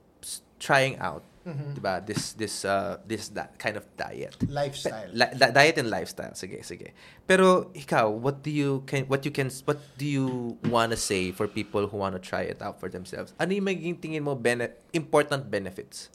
trying 0.58 0.98
out, 0.98 1.22
'di 1.44 1.80
ba? 1.80 2.04
This 2.04 2.36
this 2.36 2.68
uh 2.68 3.00
this 3.08 3.32
that 3.32 3.56
kind 3.56 3.80
of 3.80 3.88
diet. 3.96 4.36
Lifestyle. 4.44 5.08
Li- 5.12 5.32
di- 5.32 5.52
diet 5.52 5.76
and 5.80 5.88
lifestyle. 5.88 6.36
Sige, 6.36 6.60
sige. 6.60 6.92
Pero 7.24 7.72
ikaw, 7.72 8.12
what 8.12 8.44
do 8.44 8.52
you 8.52 8.84
can 8.84 9.08
what 9.08 9.24
you 9.24 9.32
can 9.32 9.48
what 9.64 9.80
do 9.96 10.04
you 10.04 10.56
want 10.68 10.92
to 10.92 11.00
say 11.00 11.32
for 11.32 11.48
people 11.48 11.88
who 11.88 11.96
want 11.96 12.12
to 12.12 12.22
try 12.22 12.44
it 12.44 12.60
out 12.60 12.76
for 12.76 12.92
themselves? 12.92 13.32
Ano 13.40 13.56
yung 13.56 13.64
magiging 13.66 13.96
tingin 13.96 14.22
mo 14.24 14.36
bene- 14.36 14.76
important 14.92 15.48
benefits? 15.48 16.12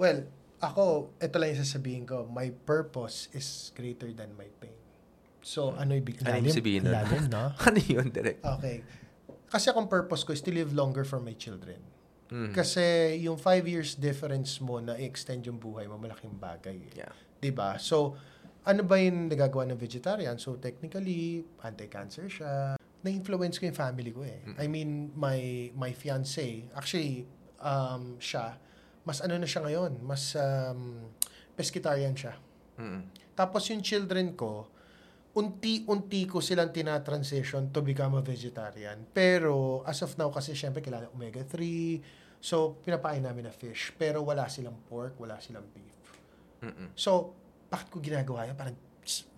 Well, 0.00 0.24
ako, 0.64 1.12
ito 1.20 1.36
lang 1.36 1.52
yung 1.54 1.60
sasabihin 1.60 2.04
ko, 2.08 2.24
my 2.32 2.48
purpose 2.64 3.28
is 3.36 3.68
greater 3.76 4.08
than 4.16 4.32
my 4.34 4.48
pain. 4.58 4.74
So, 5.44 5.76
ano 5.76 5.92
ibig 5.92 6.24
Ano 6.24 6.40
ibig 6.40 6.56
sabihin? 6.56 6.88
Lalim, 6.88 7.28
no? 7.28 7.52
ano 7.68 7.78
yun, 7.84 8.08
direct? 8.08 8.40
Okay. 8.40 8.80
Kasi 9.52 9.68
akong 9.68 9.92
purpose 9.92 10.24
ko 10.24 10.32
is 10.32 10.40
to 10.40 10.50
live 10.50 10.72
longer 10.72 11.04
for 11.04 11.20
my 11.20 11.36
children. 11.36 11.78
Mm. 12.34 12.50
Kasi 12.50 12.82
yung 13.22 13.38
five 13.38 13.62
years 13.62 13.94
difference 13.94 14.58
mo 14.58 14.82
na 14.82 14.98
i-extend 14.98 15.46
yung 15.46 15.62
buhay 15.62 15.86
mo, 15.86 15.94
malaking 15.94 16.34
bagay. 16.34 16.74
eh. 16.90 17.06
Yeah. 17.06 17.54
ba? 17.54 17.78
So, 17.78 18.18
ano 18.66 18.82
ba 18.82 18.98
yung 18.98 19.30
nagagawa 19.30 19.70
ng 19.70 19.78
vegetarian? 19.78 20.34
So, 20.42 20.58
technically, 20.58 21.46
anti-cancer 21.62 22.26
siya. 22.26 22.74
Na-influence 23.06 23.62
ko 23.62 23.70
yung 23.70 23.78
family 23.78 24.10
ko 24.10 24.26
eh. 24.26 24.42
I 24.58 24.66
mean, 24.66 25.14
my 25.14 25.70
my 25.78 25.94
fiance, 25.94 26.66
actually, 26.74 27.22
um, 27.62 28.18
siya, 28.18 28.58
mas 29.06 29.22
ano 29.22 29.38
na 29.38 29.46
siya 29.46 29.62
ngayon, 29.62 30.02
mas 30.02 30.34
um, 30.34 31.06
pescatarian 31.54 32.16
siya. 32.18 32.34
Mm. 32.80 33.00
Tapos 33.38 33.68
yung 33.70 33.84
children 33.84 34.34
ko, 34.34 34.72
unti-unti 35.34 36.30
ko 36.30 36.38
silang 36.38 36.70
tinatransition 36.70 37.68
to 37.74 37.82
become 37.82 38.16
a 38.16 38.22
vegetarian. 38.22 39.02
Pero 39.12 39.82
as 39.84 40.00
of 40.02 40.14
now, 40.16 40.30
kasi 40.30 40.56
syempre 40.56 40.80
kailangan 40.80 41.12
omega-3. 41.12 41.58
So, 42.44 42.76
pinapakain 42.84 43.24
namin 43.24 43.48
na 43.48 43.52
fish. 43.56 43.96
Pero 43.96 44.20
wala 44.20 44.44
silang 44.52 44.76
pork, 44.84 45.16
wala 45.16 45.40
silang 45.40 45.64
beef. 45.72 45.96
Mm-mm. 46.60 46.92
So, 46.92 47.32
bakit 47.72 47.88
ko 47.88 48.04
ginagawa 48.04 48.44
yan? 48.44 48.52
Parang 48.52 48.76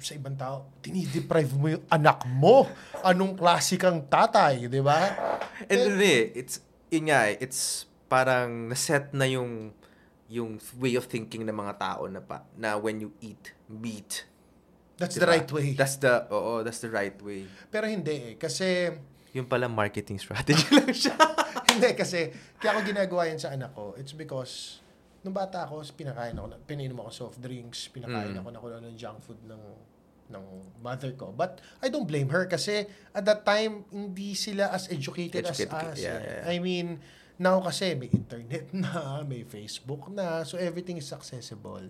sa 0.02 0.12
ibang 0.14 0.34
tao, 0.34 0.75
dinideprive 0.82 1.54
mo 1.54 1.70
yung 1.70 1.86
anak 1.86 2.26
mo. 2.26 2.66
Anong 3.06 3.38
klase 3.38 3.78
kang 3.78 4.10
tatay, 4.10 4.66
di 4.66 4.82
ba? 4.82 4.98
And 5.70 6.02
eh, 6.02 6.34
it's, 6.34 6.58
yun 6.90 7.10
nga 7.10 7.30
eh, 7.30 7.38
it's 7.38 7.86
parang 8.10 8.70
naset 8.70 9.10
na 9.14 9.26
yung 9.26 9.75
yung 10.26 10.58
way 10.82 10.98
of 10.98 11.06
thinking 11.06 11.46
ng 11.46 11.54
mga 11.54 11.78
tao 11.78 12.10
na 12.10 12.18
pa, 12.18 12.42
na 12.58 12.75
when 12.75 12.98
you 12.98 13.14
eat 13.22 13.54
meat. 13.70 14.26
That's 14.98 15.14
diba? 15.14 15.22
the 15.22 15.30
right 15.30 15.50
way. 15.54 15.68
That's 15.78 16.02
the, 16.02 16.26
oo, 16.26 16.66
that's 16.66 16.82
the 16.82 16.90
right 16.90 17.14
way. 17.22 17.46
Pero 17.70 17.86
hindi 17.86 18.34
eh. 18.34 18.34
Kasi, 18.34 18.90
Yung 19.30 19.46
pala 19.46 19.70
marketing 19.70 20.18
strategy 20.18 20.66
lang 20.82 20.90
siya. 20.90 21.14
Hindi 21.76 21.90
kasi, 21.92 22.21
kaya 22.56 22.71
ako 22.73 22.80
ginagawa 22.87 23.23
yan 23.26 23.38
sa 23.38 23.52
anak 23.52 23.73
ko. 23.73 23.92
It's 23.95 24.12
because, 24.12 24.80
nung 25.21 25.33
bata 25.33 25.62
ako, 25.62 25.85
pinakain 25.92 26.33
ako, 26.33 26.47
na- 26.49 26.61
pinainom 26.61 26.99
ako 26.99 27.11
soft 27.12 27.38
drinks, 27.38 27.87
pinakain 27.87 28.33
Mm. 28.33 28.40
ako 28.40 28.49
na 28.49 28.59
kung 28.59 28.71
ano 28.73 28.87
ng 28.87 28.97
junk 28.97 29.21
food 29.21 29.40
ng 29.45 29.62
ng 30.26 30.42
mother 30.83 31.14
ko. 31.14 31.30
But 31.30 31.62
I 31.78 31.87
don't 31.87 32.02
blame 32.02 32.35
her 32.35 32.50
kasi 32.50 32.83
at 33.14 33.23
that 33.23 33.47
time, 33.47 33.87
hindi 33.95 34.35
sila 34.35 34.75
as 34.75 34.90
educated, 34.90 35.47
Educated, 35.47 35.71
as 35.71 35.95
us. 35.95 36.02
yeah, 36.02 36.18
eh. 36.18 36.26
yeah. 36.42 36.50
I 36.50 36.59
mean, 36.59 36.99
now 37.38 37.62
kasi 37.62 37.95
may 37.95 38.11
internet 38.11 38.75
na, 38.75 39.23
may 39.23 39.47
Facebook 39.47 40.11
na, 40.11 40.42
so 40.42 40.59
everything 40.59 40.99
is 40.99 41.14
accessible. 41.14 41.87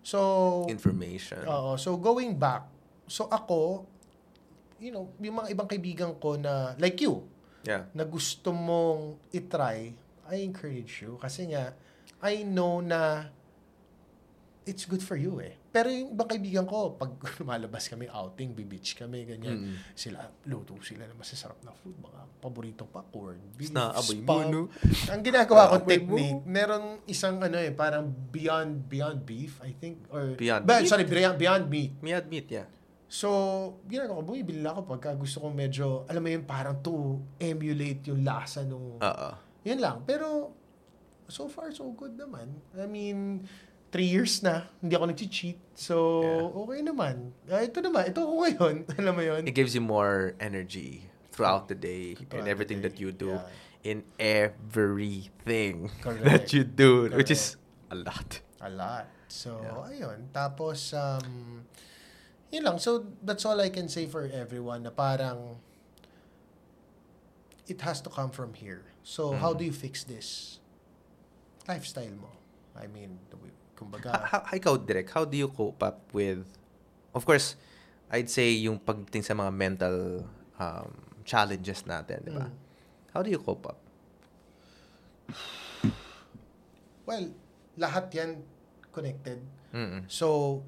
So, 0.00 0.64
Information. 0.64 1.44
Oo. 1.44 1.76
So, 1.76 2.00
going 2.00 2.40
back, 2.40 2.64
so 3.04 3.28
ako, 3.28 3.84
you 4.78 4.88
know, 4.88 5.12
yung 5.20 5.36
mga 5.36 5.52
ibang 5.52 5.68
kaibigan 5.68 6.16
ko 6.16 6.40
na, 6.40 6.72
like 6.80 6.96
you, 6.96 7.20
Yeah. 7.68 7.84
na 7.92 8.02
gusto 8.02 8.48
mong 8.48 9.20
itry, 9.28 9.92
I 10.24 10.36
encourage 10.40 11.04
you. 11.04 11.20
Kasi 11.20 11.52
nga, 11.52 11.76
I 12.18 12.40
know 12.42 12.80
na 12.80 13.28
it's 14.64 14.84
good 14.84 15.00
for 15.00 15.16
you 15.16 15.40
eh. 15.40 15.56
Pero 15.68 15.88
yung 15.88 16.12
ibang 16.12 16.28
kaibigan 16.28 16.64
ko, 16.64 16.92
pag 16.92 17.12
lumalabas 17.40 17.88
kami 17.88 18.04
outing, 18.06 18.52
beach 18.52 18.92
kami, 18.94 19.24
ganyan, 19.24 19.64
Mm. 19.64 19.76
sila, 19.94 20.18
luto 20.44 20.76
sila 20.82 21.04
ng 21.04 21.16
masasarap 21.16 21.56
na 21.60 21.72
food, 21.72 21.96
mga 21.96 22.20
paborito 22.38 22.84
pa, 22.84 23.00
corn, 23.02 23.36
beef, 23.52 23.68
naamoy 23.68 24.18
mo, 24.18 24.28
spam. 24.28 24.44
no? 24.48 24.60
Ang 25.12 25.20
ginagawa 25.22 25.62
kong 25.70 25.84
Naamoy 25.84 25.84
mo. 25.84 25.92
technique, 26.16 26.42
merong 26.44 26.86
isang 27.04 27.36
ano 27.38 27.56
eh, 27.56 27.68
parang 27.70 28.04
beyond 28.08 28.84
beyond 28.86 29.18
beef, 29.22 29.56
I 29.60 29.72
think, 29.72 30.04
or 30.08 30.36
Beyond 30.36 30.64
Ba- 30.64 30.80
meat? 30.80 30.88
sorry, 30.88 31.04
beyond, 31.04 31.36
beyond 31.36 31.64
meat. 31.66 31.92
Me 31.98 32.12
admit, 32.12 32.48
yeah. 32.48 32.68
So, 33.08 33.28
ginagawa 33.88 34.20
ko, 34.20 34.36
bumibili 34.36 34.60
ako 34.68 34.84
pagka 34.84 35.16
gusto 35.16 35.40
kong 35.40 35.56
medyo, 35.56 36.04
alam 36.04 36.20
mo 36.20 36.28
yun, 36.28 36.44
parang 36.44 36.76
to 36.84 37.16
emulate 37.40 38.04
yung 38.12 38.20
lasa 38.20 38.60
nung, 38.68 39.00
Oo. 39.00 39.28
yun 39.64 39.80
lang. 39.80 40.04
Pero, 40.04 40.52
so 41.24 41.48
far, 41.48 41.72
so 41.72 41.88
good 41.96 42.12
naman. 42.20 42.52
I 42.76 42.84
mean, 42.84 43.48
three 43.88 44.04
years 44.12 44.44
na, 44.44 44.68
hindi 44.84 44.92
ako 44.92 45.08
nag-cheat. 45.08 45.56
So, 45.72 46.20
Yeah. 46.20 46.52
okay 46.52 46.80
naman. 46.84 47.32
Ah, 47.48 47.64
ito 47.64 47.80
naman, 47.80 48.12
ito 48.12 48.20
ako 48.20 48.34
ngayon. 48.44 48.74
alam 49.00 49.12
mo 49.16 49.24
yun? 49.24 49.42
It 49.48 49.56
gives 49.56 49.72
you 49.72 49.80
more 49.80 50.36
energy 50.36 51.08
throughout 51.32 51.64
the 51.72 51.78
day 51.78 52.12
Throughout 52.12 52.34
and 52.36 52.44
everything 52.44 52.84
day, 52.84 52.92
that 52.92 52.96
you 53.00 53.08
do 53.08 53.40
yeah. 53.40 53.88
in 53.88 53.98
everything 54.20 55.88
Correct. 56.04 56.24
that 56.28 56.44
you 56.52 56.60
do, 56.68 57.08
which 57.16 57.32
is 57.32 57.56
a 57.88 57.96
lot. 57.96 58.44
A 58.60 58.68
lot. 58.68 59.08
So, 59.32 59.64
Yeah. 59.64 59.96
ayun. 59.96 60.28
Tapos, 60.28 60.92
um, 60.92 61.64
yun 62.50 62.64
lang. 62.64 62.78
So, 62.78 63.04
that's 63.22 63.44
all 63.44 63.60
I 63.60 63.68
can 63.68 63.88
say 63.88 64.06
for 64.06 64.24
everyone 64.24 64.82
na 64.82 64.90
parang 64.90 65.56
it 67.68 67.80
has 67.84 68.00
to 68.00 68.08
come 68.08 68.30
from 68.30 68.54
here. 68.56 68.84
So, 69.04 69.36
how 69.36 69.52
Mm. 69.52 69.58
do 69.58 69.62
you 69.68 69.74
fix 69.76 70.04
this? 70.04 70.56
Lifestyle 71.68 72.16
mo. 72.16 72.32
I 72.72 72.88
mean, 72.88 73.18
kumbaga, 73.76 74.24
How, 74.24 74.40
how, 74.40 74.56
ikaw, 74.56 74.80
Direk, 74.80 75.10
how 75.12 75.24
do 75.24 75.36
you 75.36 75.48
cope 75.48 75.82
up 75.82 76.00
with, 76.12 76.44
of 77.12 77.24
course, 77.24 77.56
I'd 78.08 78.30
say 78.32 78.56
yung 78.56 78.80
pagdating 78.80 79.20
sa 79.22 79.36
mga 79.36 79.52
mental 79.52 80.24
um, 80.56 80.90
challenges 81.28 81.84
natin, 81.84 82.24
di 82.24 82.32
ba? 82.32 82.48
Mm. 82.48 82.56
How 83.12 83.20
do 83.20 83.28
you 83.28 83.38
cope 83.38 83.68
up? 83.68 83.76
well, 87.04 87.24
lahat 87.76 88.12
yan 88.12 88.30
connected. 88.92 89.40
Mm-mm. 89.72 90.04
So, 90.08 90.60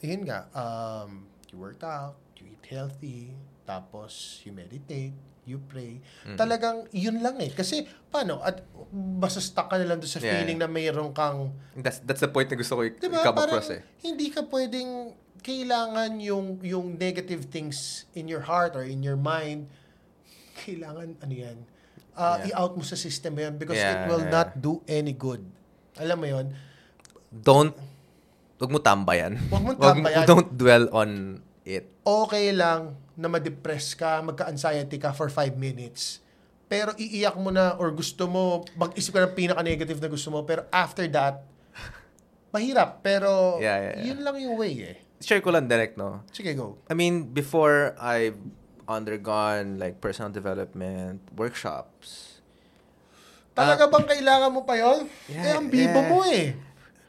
yun 0.00 0.22
nga, 0.22 0.46
um, 0.52 1.26
you 1.48 1.56
work 1.56 1.80
out, 1.80 2.14
you 2.36 2.46
eat 2.48 2.64
healthy, 2.66 3.34
tapos 3.64 4.40
you 4.42 4.50
meditate, 4.50 5.14
you 5.42 5.58
pray. 5.58 5.98
Mm. 6.22 6.36
Talagang 6.36 6.84
yun 6.90 7.18
lang 7.18 7.40
eh. 7.40 7.48
Kasi 7.48 7.82
paano? 8.06 8.38
At 8.38 8.60
basta 8.92 9.40
stuck 9.40 9.66
ka 9.66 9.76
na 9.76 9.84
lang 9.84 9.98
doon 9.98 10.08
sa 10.08 10.18
Yeah. 10.18 10.36
feeling 10.36 10.56
na 10.56 10.66
mayroon 10.66 11.10
kang, 11.10 11.50
That's 11.74 11.98
that's 12.00 12.20
the 12.20 12.28
point 12.28 12.46
na 12.46 12.56
gusto 12.56 12.74
ko 12.74 12.82
i- 12.82 12.92
di 12.92 13.08
ba? 13.08 13.22
come 13.22 13.36
Parang 13.38 13.56
across 13.56 13.70
eh. 13.70 13.80
hindi 14.00 14.28
ka 14.28 14.44
pwedeng 14.44 15.12
kailangan 15.38 16.18
yung 16.18 16.58
yung 16.60 16.86
negative 16.94 17.46
things 17.46 18.04
in 18.12 18.26
your 18.26 18.42
heart 18.42 18.74
or 18.74 18.82
in 18.82 19.00
your 19.00 19.16
mind 19.16 19.70
kailangan 20.58 21.14
ano 21.16 21.32
yan 21.32 21.58
uh, 22.12 22.42
Yeah. 22.42 22.52
i-out 22.52 22.74
mo 22.74 22.82
sa 22.82 22.98
system 22.98 23.38
yan 23.38 23.54
because 23.54 23.78
Yeah, 23.78 23.94
it 23.94 24.10
will 24.10 24.20
yeah. 24.20 24.34
not 24.34 24.48
do 24.58 24.82
any 24.84 25.14
good 25.14 25.40
alam 25.96 26.18
mo 26.18 26.26
yon 26.28 26.46
Don't, 27.30 27.76
wag 28.58 28.70
mo 28.70 28.78
tambayan. 28.82 29.38
Wag 29.50 29.64
mo 29.66 29.72
tambayan. 29.74 30.26
Don't 30.26 30.50
dwell 30.54 30.90
on 30.90 31.42
it. 31.62 31.86
okay 32.02 32.50
lang 32.50 32.96
na 33.18 33.26
ma-depress 33.26 33.98
ka, 33.98 34.22
magka-anxiety 34.22 34.96
ka 34.96 35.10
for 35.10 35.26
5 35.26 35.58
minutes. 35.58 36.22
Pero 36.70 36.94
iiyak 36.94 37.34
mo 37.40 37.50
na 37.50 37.74
or 37.80 37.90
gusto 37.90 38.28
mo, 38.28 38.62
mag-isip 38.78 39.16
ka 39.16 39.24
ng 39.26 39.34
pinaka-negative 39.34 39.98
na 39.98 40.08
gusto 40.08 40.28
mo. 40.30 40.44
Pero 40.44 40.68
after 40.70 41.08
that, 41.10 41.42
mahirap. 42.54 43.00
Pero 43.02 43.58
Yeah, 43.58 43.76
yeah, 43.76 43.94
yeah. 43.96 44.06
yun 44.12 44.18
lang 44.22 44.36
yung 44.38 44.54
way 44.56 44.74
eh. 44.94 44.96
Share 45.18 45.42
ko 45.42 45.50
lang 45.50 45.66
direct, 45.66 45.98
no? 45.98 46.22
Sige, 46.30 46.54
go. 46.54 46.78
I 46.86 46.94
mean, 46.94 47.34
before 47.34 47.98
I've 47.98 48.38
undergone 48.88 49.76
like 49.76 50.00
personal 50.00 50.32
development 50.32 51.20
workshops. 51.36 52.40
Talaga 53.52 53.90
bang 53.90 54.06
kailangan 54.06 54.50
mo 54.54 54.62
pa? 54.62 54.78
Ah. 54.78 55.02
Yeah, 55.28 55.44
eh, 55.44 55.58
ang 55.58 55.66
bibo 55.68 56.00
yeah. 56.00 56.08
mo 56.08 56.18
eh. 56.24 56.46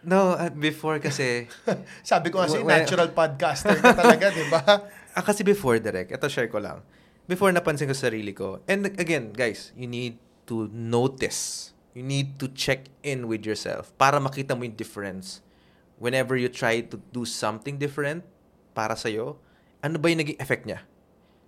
No, 0.03 0.35
uh, 0.39 0.47
before 0.51 0.99
kasi 1.03 1.51
Sabi 2.07 2.31
ko 2.31 2.39
kasi, 2.39 2.63
Well, 2.63 2.71
natural 2.71 3.12
podcaster 3.12 3.75
ka 3.79 3.91
talaga, 3.95 4.31
di 4.31 4.45
ba? 4.47 4.63
Ah, 5.17 5.25
kasi 5.25 5.41
before, 5.41 5.81
direct, 5.81 6.13
ito 6.13 6.29
share 6.29 6.47
ko 6.47 6.62
lang. 6.62 6.85
Before 7.25 7.49
napansin 7.49 7.89
ko 7.89 7.97
sa 7.97 8.13
sarili 8.13 8.29
ko. 8.29 8.62
And 8.69 8.93
again, 8.95 9.33
guys, 9.33 9.73
you 9.73 9.89
need 9.89 10.21
to 10.45 10.69
notice. 10.69 11.73
You 11.97 12.05
need 12.05 12.38
to 12.38 12.47
check 12.53 12.88
in 13.01 13.25
with 13.25 13.41
yourself 13.41 13.89
para 13.97 14.21
makita 14.21 14.53
mo 14.53 14.63
yung 14.63 14.77
difference. 14.77 15.41
Whenever 15.97 16.38
you 16.38 16.47
try 16.47 16.85
to 16.85 17.01
do 17.09 17.25
something 17.25 17.81
different 17.81 18.21
para 18.77 18.93
sa'yo, 18.93 19.41
ano 19.81 19.97
ba 19.97 20.13
yung 20.13 20.21
naging 20.21 20.39
effect 20.39 20.63
niya? 20.69 20.85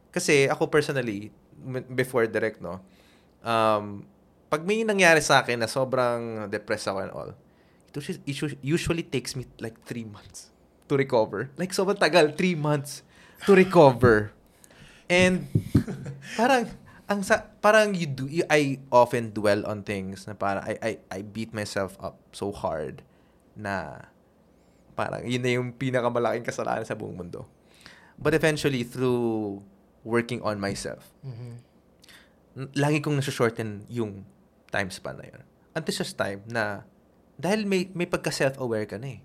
Kasi 0.09 0.49
ako 0.49 0.67
personally, 0.67 1.29
before 1.93 2.25
direct, 2.27 2.59
no, 2.59 2.81
um, 3.45 4.03
pag 4.51 4.67
may 4.67 4.83
nangyari 4.83 5.23
sa 5.23 5.39
akin 5.45 5.61
na 5.61 5.69
sobrang 5.69 6.49
depressed 6.51 6.89
ako 6.91 6.99
and 6.99 7.13
all, 7.15 7.31
it 7.91 7.99
usu- 7.99 8.23
it 8.23 8.31
usu- 8.31 8.59
usually 8.63 9.03
takes 9.03 9.35
me 9.35 9.43
like 9.59 9.75
three 9.83 10.07
months 10.07 10.49
to 10.87 10.95
recover. 10.95 11.51
Like, 11.55 11.71
sobrang 11.71 11.99
tagal, 11.99 12.31
three 12.33 12.55
months 12.55 13.03
to 13.45 13.51
recover. 13.51 14.31
And, 15.07 15.51
parang, 16.39 16.71
ang 17.07 17.19
sa, 17.23 17.43
parang 17.59 17.91
you 17.91 18.07
do, 18.07 18.27
you, 18.27 18.47
I 18.47 18.79
often 18.87 19.31
dwell 19.31 19.67
on 19.67 19.83
things 19.83 20.23
na 20.23 20.31
parang 20.33 20.63
I, 20.63 20.79
I, 20.79 20.91
I 21.11 21.19
beat 21.21 21.51
myself 21.51 21.99
up 21.99 22.15
so 22.31 22.51
hard 22.55 23.03
na 23.51 24.07
parang 24.95 25.27
yun 25.27 25.43
na 25.43 25.51
yung 25.51 25.75
pinakamalaking 25.75 26.47
kasalanan 26.47 26.87
sa 26.87 26.95
buong 26.95 27.15
mundo. 27.15 27.43
But 28.15 28.31
eventually, 28.31 28.83
through 28.83 29.59
working 30.03 30.39
on 30.41 30.59
myself, 30.59 31.11
Mhm. 31.19 31.51
n- 32.55 32.71
lagi 32.75 32.99
kong 32.99 33.19
nasa-shorten 33.19 33.87
yung 33.87 34.23
time 34.71 34.87
span 34.87 35.19
na 35.19 35.27
yun. 35.27 35.43
Until 35.71 35.95
such 35.95 36.15
time 36.15 36.43
na 36.47 36.83
dahil 37.41 37.65
may, 37.65 37.89
may 37.97 38.05
pagka-self-aware 38.05 38.85
ka 38.85 39.01
na 39.01 39.17
eh. 39.17 39.21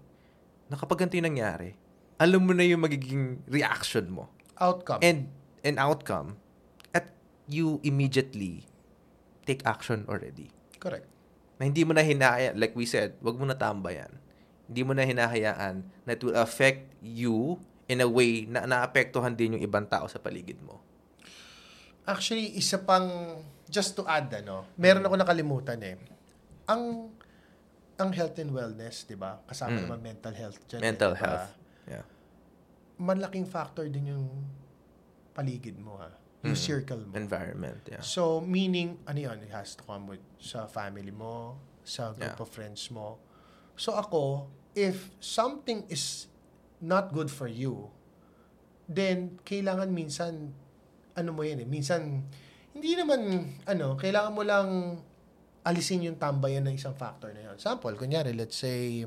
Na 0.72 0.80
kapag 0.80 1.04
ganito 1.04 1.20
yung 1.20 1.28
nangyari, 1.36 1.76
alam 2.16 2.42
mo 2.48 2.56
na 2.56 2.64
yung 2.64 2.80
magiging 2.80 3.44
reaction 3.44 4.08
mo. 4.08 4.32
Outcome. 4.56 5.04
And 5.04 5.28
an 5.60 5.76
outcome 5.76 6.40
at 6.96 7.12
you 7.44 7.76
immediately 7.84 8.64
take 9.44 9.60
action 9.68 10.08
already. 10.08 10.48
Correct. 10.80 11.04
Na 11.60 11.68
hindi 11.68 11.84
mo 11.84 11.92
na 11.92 12.00
hinahayaan, 12.00 12.56
like 12.56 12.72
we 12.72 12.88
said, 12.88 13.20
wag 13.20 13.36
mo 13.36 13.44
na 13.44 13.56
tambayan. 13.56 14.10
Hindi 14.66 14.82
mo 14.82 14.96
na 14.96 15.04
hinahayaan 15.04 15.84
na 16.08 16.10
it 16.10 16.20
will 16.24 16.34
affect 16.34 16.96
you 17.04 17.60
in 17.86 18.02
a 18.02 18.08
way 18.08 18.48
na 18.50 18.66
naapektuhan 18.66 19.38
din 19.38 19.56
yung 19.56 19.62
ibang 19.62 19.86
tao 19.86 20.10
sa 20.10 20.18
paligid 20.18 20.58
mo. 20.64 20.82
Actually, 22.06 22.54
isa 22.54 22.78
pang, 22.82 23.38
just 23.66 23.94
to 23.98 24.02
add, 24.06 24.30
ano, 24.30 24.66
meron 24.78 25.06
ako 25.06 25.14
nakalimutan 25.18 25.78
eh. 25.82 25.96
Ang, 26.66 27.14
ang 27.96 28.12
health 28.12 28.36
and 28.36 28.52
wellness, 28.52 29.08
di 29.08 29.16
ba? 29.16 29.40
Kasama 29.48 29.80
Mm. 29.80 29.82
naman 29.88 30.00
mental 30.04 30.34
health 30.36 30.60
dyan. 30.68 30.80
Mental 30.84 31.12
eh, 31.12 31.16
di 31.16 31.20
ba? 31.20 31.26
health. 31.26 31.48
Yeah. 31.88 32.04
Malaking 32.96 33.46
factor 33.48 33.88
din 33.88 34.12
yung 34.12 34.26
paligid 35.32 35.80
mo, 35.80 35.96
ha? 35.96 36.12
Yung 36.44 36.56
Mm. 36.56 36.60
circle 36.60 37.00
mo. 37.08 37.12
Environment, 37.16 37.80
yeah. 37.88 38.04
So, 38.04 38.40
meaning, 38.40 39.00
ano 39.04 39.18
yun, 39.18 39.40
it 39.40 39.48
has 39.50 39.72
to 39.76 39.82
come 39.84 40.06
with 40.06 40.20
sa 40.36 40.68
family 40.68 41.12
mo, 41.12 41.56
sa 41.82 42.12
group 42.12 42.36
Yeah. 42.36 42.44
of 42.44 42.48
friends 42.52 42.88
mo. 42.92 43.16
So, 43.76 43.96
ako, 43.96 44.48
if 44.76 45.08
something 45.18 45.88
is 45.88 46.28
not 46.76 47.12
good 47.12 47.32
for 47.32 47.48
you, 47.48 47.88
then, 48.84 49.40
kailangan 49.42 49.88
minsan, 49.88 50.52
ano 51.16 51.30
mo 51.32 51.40
yan 51.40 51.64
eh, 51.64 51.68
minsan, 51.68 52.28
hindi 52.76 52.92
naman, 52.92 53.20
ano, 53.64 53.96
kailangan 53.96 54.32
mo 54.36 54.44
lang 54.44 55.00
alisin 55.66 56.06
yung 56.06 56.14
tambayan 56.14 56.62
ng 56.70 56.78
isang 56.78 56.94
factor 56.94 57.34
na 57.34 57.42
yun. 57.42 57.54
Example, 57.58 57.90
kunyari, 57.98 58.30
let's 58.30 58.54
say, 58.54 59.02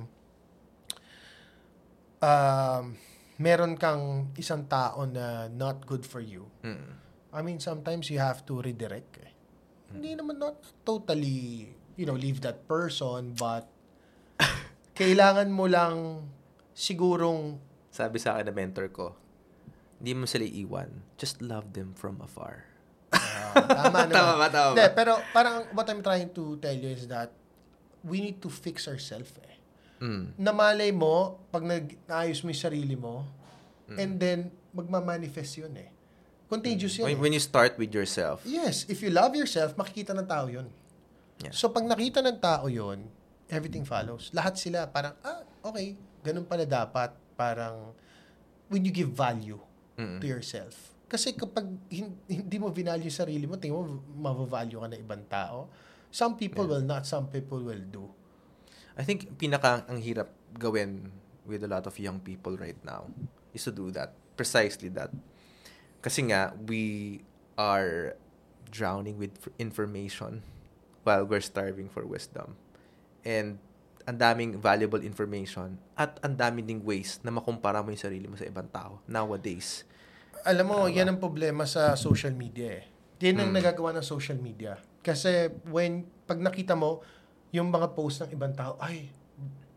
um, 2.19 2.99
meron 3.39 3.79
kang 3.79 4.35
isang 4.35 4.67
tao 4.67 5.07
na 5.07 5.47
not 5.47 5.87
good 5.87 6.03
for 6.03 6.19
you. 6.19 6.51
Mm. 6.67 6.99
I 7.31 7.39
mean, 7.39 7.63
sometimes 7.63 8.11
you 8.11 8.19
have 8.19 8.43
to 8.43 8.59
redirect. 8.59 9.23
Eh. 9.23 9.31
Hindi 9.95 10.19
naman 10.19 10.37
not 10.37 10.59
totally, 10.83 11.71
you 11.95 12.03
know, 12.03 12.17
leave 12.17 12.43
that 12.43 12.67
person, 12.67 13.33
but 13.39 13.71
kailangan 14.99 15.47
mo 15.47 15.65
lang 15.71 16.27
sigurong, 16.75 17.63
Sabi 17.89 18.19
sa 18.19 18.37
akin 18.37 18.51
na 18.51 18.53
mentor 18.53 18.87
ko, 18.91 19.15
hindi 19.99 20.11
mo 20.13 20.27
sila 20.27 20.43
iwan. 20.43 21.07
Just 21.15 21.39
love 21.39 21.71
them 21.71 21.95
from 21.95 22.19
afar. 22.19 22.67
Tama 23.67 23.97
naman. 24.05 24.15
Tama 24.15 24.33
ba? 24.35 24.47
Tama 24.47 24.71
ba? 24.75 24.85
pero 24.93 25.11
parang 25.31 25.55
what 25.73 25.87
I'm 25.89 25.99
trying 25.99 26.31
to 26.31 26.55
tell 26.57 26.75
you 26.75 26.89
is 26.93 27.09
that 27.09 27.33
we 28.01 28.23
need 28.23 28.39
to 28.39 28.47
fix 28.47 28.87
ourselves 28.87 29.31
eh. 29.43 29.57
Mm. 29.99 30.39
Namalay 30.39 30.95
mo, 30.95 31.43
pag 31.51 31.63
nag 31.67 31.99
naayos 32.07 32.39
mo 32.43 32.51
yung 32.51 32.63
sarili 32.63 32.95
mo, 32.95 33.27
Mm. 33.89 33.97
and 33.97 34.11
then 34.21 34.39
magmamanifest 34.69 35.65
yun 35.65 35.73
eh. 35.73 35.89
Contagious 36.45 36.93
yun. 36.97 37.09
When, 37.09 37.17
eh. 37.17 37.21
when 37.25 37.33
you 37.33 37.41
start 37.41 37.73
with 37.77 37.89
yourself. 37.89 38.45
Yes, 38.45 38.85
if 38.85 39.01
you 39.01 39.09
love 39.09 39.33
yourself, 39.33 39.73
makikita 39.73 40.13
ng 40.13 40.29
tao 40.29 40.45
yun. 40.45 40.69
Yeah. 41.41 41.53
So, 41.53 41.73
pag 41.73 41.85
nakita 41.89 42.21
ng 42.21 42.37
tao 42.37 42.69
yun, 42.69 43.05
everything 43.49 43.85
follows. 43.85 44.29
Lahat 44.29 44.57
sila 44.61 44.85
parang, 44.89 45.17
ah, 45.25 45.41
okay, 45.65 45.97
ganun 46.21 46.45
pala 46.45 46.69
dapat. 46.69 47.13
Parang, 47.33 47.93
when 48.69 48.85
you 48.85 48.93
give 48.93 49.09
value 49.09 49.57
Mm-mm. 49.97 50.21
to 50.21 50.25
yourself. 50.29 50.88
Kasi 51.09 51.33
kapag 51.33 51.65
hin- 51.89 52.21
hindi 52.29 52.57
mo 52.61 52.69
vinalue 52.69 53.09
yung 53.09 53.19
sarili 53.25 53.45
mo, 53.49 53.57
tingin 53.57 53.73
mo, 53.73 53.97
mabavalue 54.13 54.77
ka 54.77 54.87
ng 54.93 55.01
ibang 55.01 55.23
tao. 55.25 55.65
Some 56.13 56.37
people 56.37 56.69
will 56.69 56.85
not, 56.85 57.09
some 57.09 57.29
people 57.29 57.65
will 57.65 57.81
do. 57.81 58.05
I 58.93 59.01
think 59.01 59.25
pinaka 59.41 59.89
ang 59.89 59.97
hirap 59.97 60.29
gawin 60.53 61.09
with 61.49 61.65
a 61.65 61.69
lot 61.69 61.89
of 61.89 61.97
young 61.97 62.21
people 62.21 62.53
right 62.57 62.77
now 62.85 63.09
is 63.57 63.65
to 63.65 63.73
do 63.73 63.89
that. 63.97 64.13
Precisely 64.37 64.93
that. 64.93 65.09
Kasi 65.99 66.29
nga, 66.29 66.53
we 66.69 67.19
are 67.57 68.15
drowning 68.69 69.17
with 69.17 69.49
information 69.57 70.45
while 71.03 71.25
we're 71.25 71.43
starving 71.43 71.89
for 71.89 72.05
wisdom. 72.05 72.53
And 73.25 73.57
ang 74.05 74.17
daming 74.17 74.57
valuable 74.57 75.01
information 75.01 75.77
at 75.93 76.17
ang 76.25 76.33
dami 76.37 76.65
ding 76.65 76.81
ways 76.81 77.19
na 77.21 77.29
makumpara 77.29 77.83
mo 77.83 77.93
yung 77.93 77.99
sarili 77.99 78.25
mo 78.25 78.37
sa 78.37 78.45
ibang 78.47 78.65
tao 78.69 79.01
nowadays. 79.05 79.85
Alam 80.41 80.65
mo, 80.65 80.77
Tama. 80.85 80.95
yan 80.95 81.07
ang 81.09 81.19
problema 81.19 81.63
sa 81.63 81.93
social 81.93 82.31
media 82.31 82.79
eh. 82.79 82.83
Yan 83.19 83.37
ang 83.37 83.51
Mm. 83.51 83.57
nagagawa 83.59 83.91
ng 83.93 84.05
social 84.05 84.39
media. 84.39 84.79
Kasi 84.99 85.51
when, 85.67 86.07
pag 86.23 86.39
nakita 86.39 86.73
mo, 86.73 87.03
yung 87.51 87.67
mga 87.67 87.91
post 87.91 88.23
ng 88.23 88.31
ibang 88.31 88.53
tao, 88.53 88.79
ay, 88.79 89.11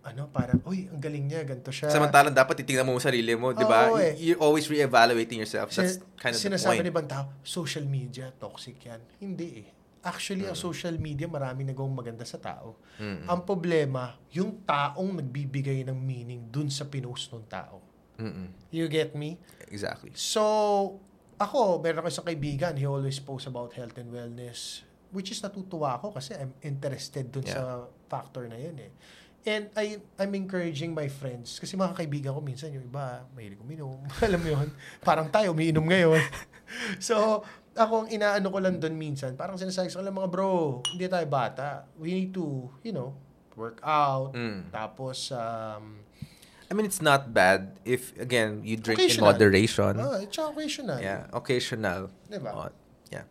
ano, 0.03 0.27
parang, 0.29 0.59
uy, 0.63 0.87
ang 0.87 0.99
galing 0.99 1.27
niya, 1.27 1.43
ganito 1.43 1.71
siya. 1.71 1.91
Samantalang 1.91 2.35
dapat 2.35 2.63
titingnan 2.63 2.87
mo 2.87 2.99
sarili 2.99 3.35
mo, 3.35 3.51
di 3.51 3.63
ba? 3.63 3.91
Eh. 3.99 4.15
You're 4.19 4.39
always 4.39 4.67
re-evaluating 4.67 5.43
yourself. 5.43 5.71
That's 5.71 5.99
Sin- 5.99 6.07
kind 6.19 6.35
of 6.35 6.39
the 6.39 6.47
sinasabi 6.51 6.79
point. 6.79 6.87
ng 6.87 6.93
ibang 6.95 7.09
tao, 7.11 7.25
social 7.43 7.87
media, 7.87 8.31
toxic 8.33 8.79
yan. 8.83 8.99
Hindi 9.19 9.49
eh. 9.63 9.69
Actually, 10.03 10.51
ang 10.51 10.59
social 10.59 10.99
media, 10.99 11.31
maraming 11.31 11.71
nagawang 11.71 11.95
maganda 11.95 12.27
sa 12.27 12.35
tao. 12.35 12.75
Mm. 12.99 13.23
Ang 13.31 13.41
problema, 13.47 14.19
yung 14.35 14.67
taong 14.67 15.23
nagbibigay 15.23 15.87
ng 15.87 15.95
meaning 15.95 16.51
dun 16.51 16.67
sa 16.67 16.83
pinost 16.85 17.31
ng 17.31 17.47
tao. 17.47 17.79
Mm-mm. 18.21 18.53
You 18.69 18.89
get 18.89 19.17
me? 19.17 19.41
Exactly. 19.69 20.13
So, 20.15 21.01
ako, 21.41 21.81
meron 21.81 22.05
ako 22.05 22.09
isang 22.09 22.27
kaibigan, 22.29 22.77
he 22.77 22.87
always 22.87 23.19
posts 23.19 23.49
about 23.49 23.73
health 23.75 23.97
and 23.99 24.13
wellness, 24.13 24.85
which 25.11 25.33
is 25.33 25.41
natutuwa 25.41 25.99
ako 25.99 26.15
kasi 26.15 26.37
I'm 26.37 26.53
interested 26.63 27.33
dun 27.33 27.45
Yeah. 27.45 27.57
sa 27.57 27.63
factor 28.07 28.47
na 28.47 28.57
yun 28.61 28.79
eh. 28.79 28.93
And 29.43 29.75
I, 29.75 29.99
I'm 30.23 30.31
encouraging 30.39 30.95
my 30.95 31.11
friends, 31.11 31.59
kasi 31.59 31.75
mga 31.75 31.99
kaibigan 31.99 32.31
ko 32.31 32.39
minsan, 32.39 32.71
yung 32.71 32.87
iba, 32.87 33.27
mahilig 33.35 33.59
uminom. 33.59 33.99
Alam 34.23 34.39
mo 34.39 34.49
yun? 34.55 34.69
Parang 35.03 35.27
tayo, 35.35 35.51
umiinom 35.51 35.83
ngayon. 35.83 36.23
so, 37.03 37.43
ako 37.75 38.07
ang 38.07 38.09
inaano 38.13 38.47
ko 38.53 38.59
lang 38.63 38.79
dun 38.79 38.95
minsan, 38.95 39.35
parang 39.35 39.59
sinasabi 39.59 39.91
ko, 39.91 39.99
alam 39.99 40.15
mga 40.15 40.31
bro, 40.31 40.85
hindi 40.95 41.11
tayo 41.11 41.27
bata. 41.27 41.89
We 41.99 42.15
need 42.15 42.31
to, 42.37 42.71
you 42.87 42.95
know, 42.95 43.17
work 43.59 43.83
out. 43.83 44.37
Mm. 44.37 44.71
Tapos, 44.71 45.35
um, 45.35 46.07
I 46.73 46.75
mean, 46.75 46.89
it's 46.89 47.05
not 47.05 47.37
bad 47.37 47.77
if, 47.85 48.17
again, 48.17 48.65
you 48.65 48.81
drink 48.81 48.97
in 48.97 49.21
moderation. 49.21 50.01
ah, 50.01 50.17
it's 50.17 50.41
occasional. 50.41 50.97
Yeah, 50.97 51.29
occasional. 51.29 52.09
Diba? 52.33 52.49
Oh, 52.49 52.73
yeah. 53.13 53.29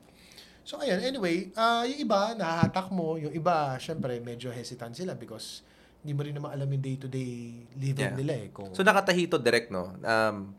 So, 0.61 0.77
ayun. 0.77 1.01
Anyway, 1.01 1.49
ah 1.57 1.81
yung 1.81 2.05
iba, 2.05 2.37
nahahatak 2.37 2.93
mo. 2.93 3.17
Yung 3.17 3.33
iba, 3.33 3.73
syempre, 3.81 4.21
medyo 4.21 4.53
hesitant 4.53 4.93
sila 4.93 5.17
because 5.17 5.65
hindi 6.05 6.13
mo 6.13 6.21
rin 6.21 6.37
naman 6.37 6.53
alam 6.53 6.69
yung 6.69 6.85
day-to-day 6.85 7.33
living 7.81 8.13
Yeah. 8.13 8.17
nila 8.21 8.33
eh. 8.45 8.47
Kung, 8.53 8.77
So, 8.77 8.85
nakatahito 8.85 9.41
direct, 9.41 9.73
no? 9.73 9.89
Um, 10.05 10.53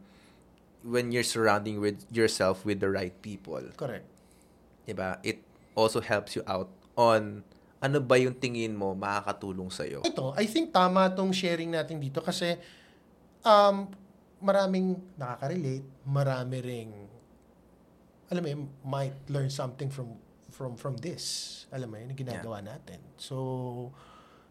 when 0.82 1.14
you're 1.14 1.22
surrounding 1.22 1.78
with 1.78 2.02
yourself 2.10 2.66
with 2.66 2.82
the 2.82 2.90
right 2.90 3.14
people, 3.22 3.62
correct. 3.78 4.10
diba? 4.90 5.22
It 5.22 5.38
also 5.78 6.02
helps 6.02 6.34
you 6.34 6.42
out 6.50 6.66
on 6.98 7.46
ano 7.82 7.98
ba 7.98 8.14
yung 8.14 8.38
tingin 8.38 8.78
mo 8.78 8.94
makakatulong 8.94 9.66
sa'yo. 9.74 10.06
Ito, 10.06 10.38
I 10.38 10.46
think 10.46 10.70
tama 10.70 11.10
tong 11.10 11.34
sharing 11.34 11.74
natin 11.74 11.98
dito 11.98 12.22
kasi 12.22 12.54
um, 13.42 13.90
maraming 14.38 15.02
nakaka-relate, 15.18 15.86
marami 16.06 16.56
ring 16.62 16.90
alam 18.32 18.40
mo 18.40 18.48
yun, 18.48 18.62
might 18.80 19.16
learn 19.28 19.52
something 19.52 19.92
from 19.92 20.16
from 20.48 20.72
from 20.80 20.96
this. 20.96 21.68
Alam 21.68 21.92
mo 21.92 21.96
yun, 22.00 22.16
yung 22.16 22.20
ginagawa 22.24 22.64
natin. 22.64 22.96
So, 23.20 23.92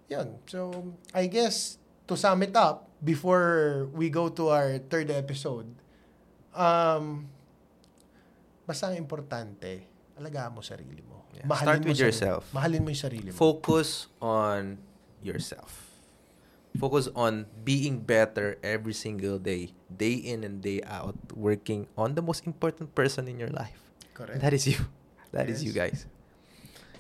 yun. 0.06 0.38
So, 0.46 0.94
I 1.18 1.26
guess, 1.26 1.82
to 2.06 2.14
sum 2.14 2.46
it 2.46 2.54
up, 2.54 2.94
before 3.02 3.90
we 3.98 4.14
go 4.14 4.30
to 4.30 4.54
our 4.54 4.78
third 4.86 5.10
episode, 5.10 5.66
um, 6.54 7.26
basta 8.70 8.94
importante, 8.94 9.90
alagaan 10.22 10.54
mo 10.54 10.62
sarili 10.62 11.02
mo. 11.02 11.26
Yeah. 11.34 11.50
Start 11.50 11.82
mo 11.82 11.90
with 11.90 11.98
sarili- 11.98 12.06
yourself. 12.06 12.42
Mahalin 12.54 12.86
mo 12.86 12.90
yung 12.94 13.02
sarili 13.02 13.30
mo. 13.30 13.36
Focus 13.36 14.06
on 14.22 14.78
yourself. 15.20 15.90
Focus 16.72 17.12
on 17.20 17.50
being 17.68 18.00
better 18.00 18.56
every 18.64 18.96
single 18.96 19.36
day, 19.36 19.76
day 19.92 20.16
in 20.16 20.48
and 20.48 20.64
day 20.64 20.80
out, 20.88 21.18
working 21.36 21.84
on 22.00 22.16
the 22.16 22.24
most 22.24 22.48
important 22.48 22.96
person 22.96 23.28
in 23.28 23.36
your 23.36 23.52
life. 23.52 23.76
Correct. 24.16 24.40
That 24.40 24.54
is 24.56 24.64
you. 24.70 24.80
That 25.36 25.52
is 25.52 25.60
Yes. 25.60 25.68
you 25.68 25.74
guys. 25.76 26.00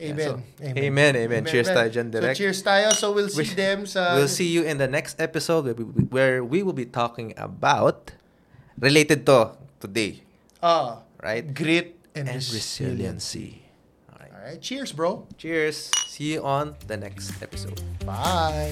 Amen. 0.02 0.42
Yeah, 0.58 0.74
so, 0.74 0.82
amen, 0.82 1.14
amen. 1.16 1.42
Cheers 1.46 1.70
tayo 1.70 1.86
dyan, 1.88 2.10
direct. 2.10 2.34
So, 2.34 2.42
cheers 2.42 2.60
tayo. 2.66 2.90
So, 2.92 3.14
we'll 3.14 3.30
see 3.30 3.46
We- 3.46 3.54
them 3.64 3.86
sa... 3.86 4.18
we'll 4.18 4.28
see 4.32 4.50
you 4.50 4.66
in 4.66 4.82
the 4.82 4.90
next 4.90 5.22
episode 5.22 5.70
where 5.70 5.78
we, 5.78 5.86
where 6.10 6.38
we 6.42 6.66
will 6.66 6.74
be 6.74 6.90
talking 6.90 7.38
about 7.38 8.10
related 8.82 9.30
to 9.30 9.54
today, 9.78 10.26
Ah, 10.58 11.06
right? 11.22 11.46
grit 11.54 12.01
and, 12.16 12.28
And 12.28 12.36
resilience. 12.36 12.82
resiliency. 13.36 13.64
All 14.12 14.18
right. 14.20 14.32
All 14.34 14.44
right. 14.52 14.62
Cheers, 14.62 14.92
bro. 14.92 15.28
Cheers. 15.38 15.92
See 16.08 16.34
you 16.34 16.44
on 16.44 16.76
the 16.88 16.98
next 16.98 17.42
episode. 17.42 17.82
Bye. 18.06 18.72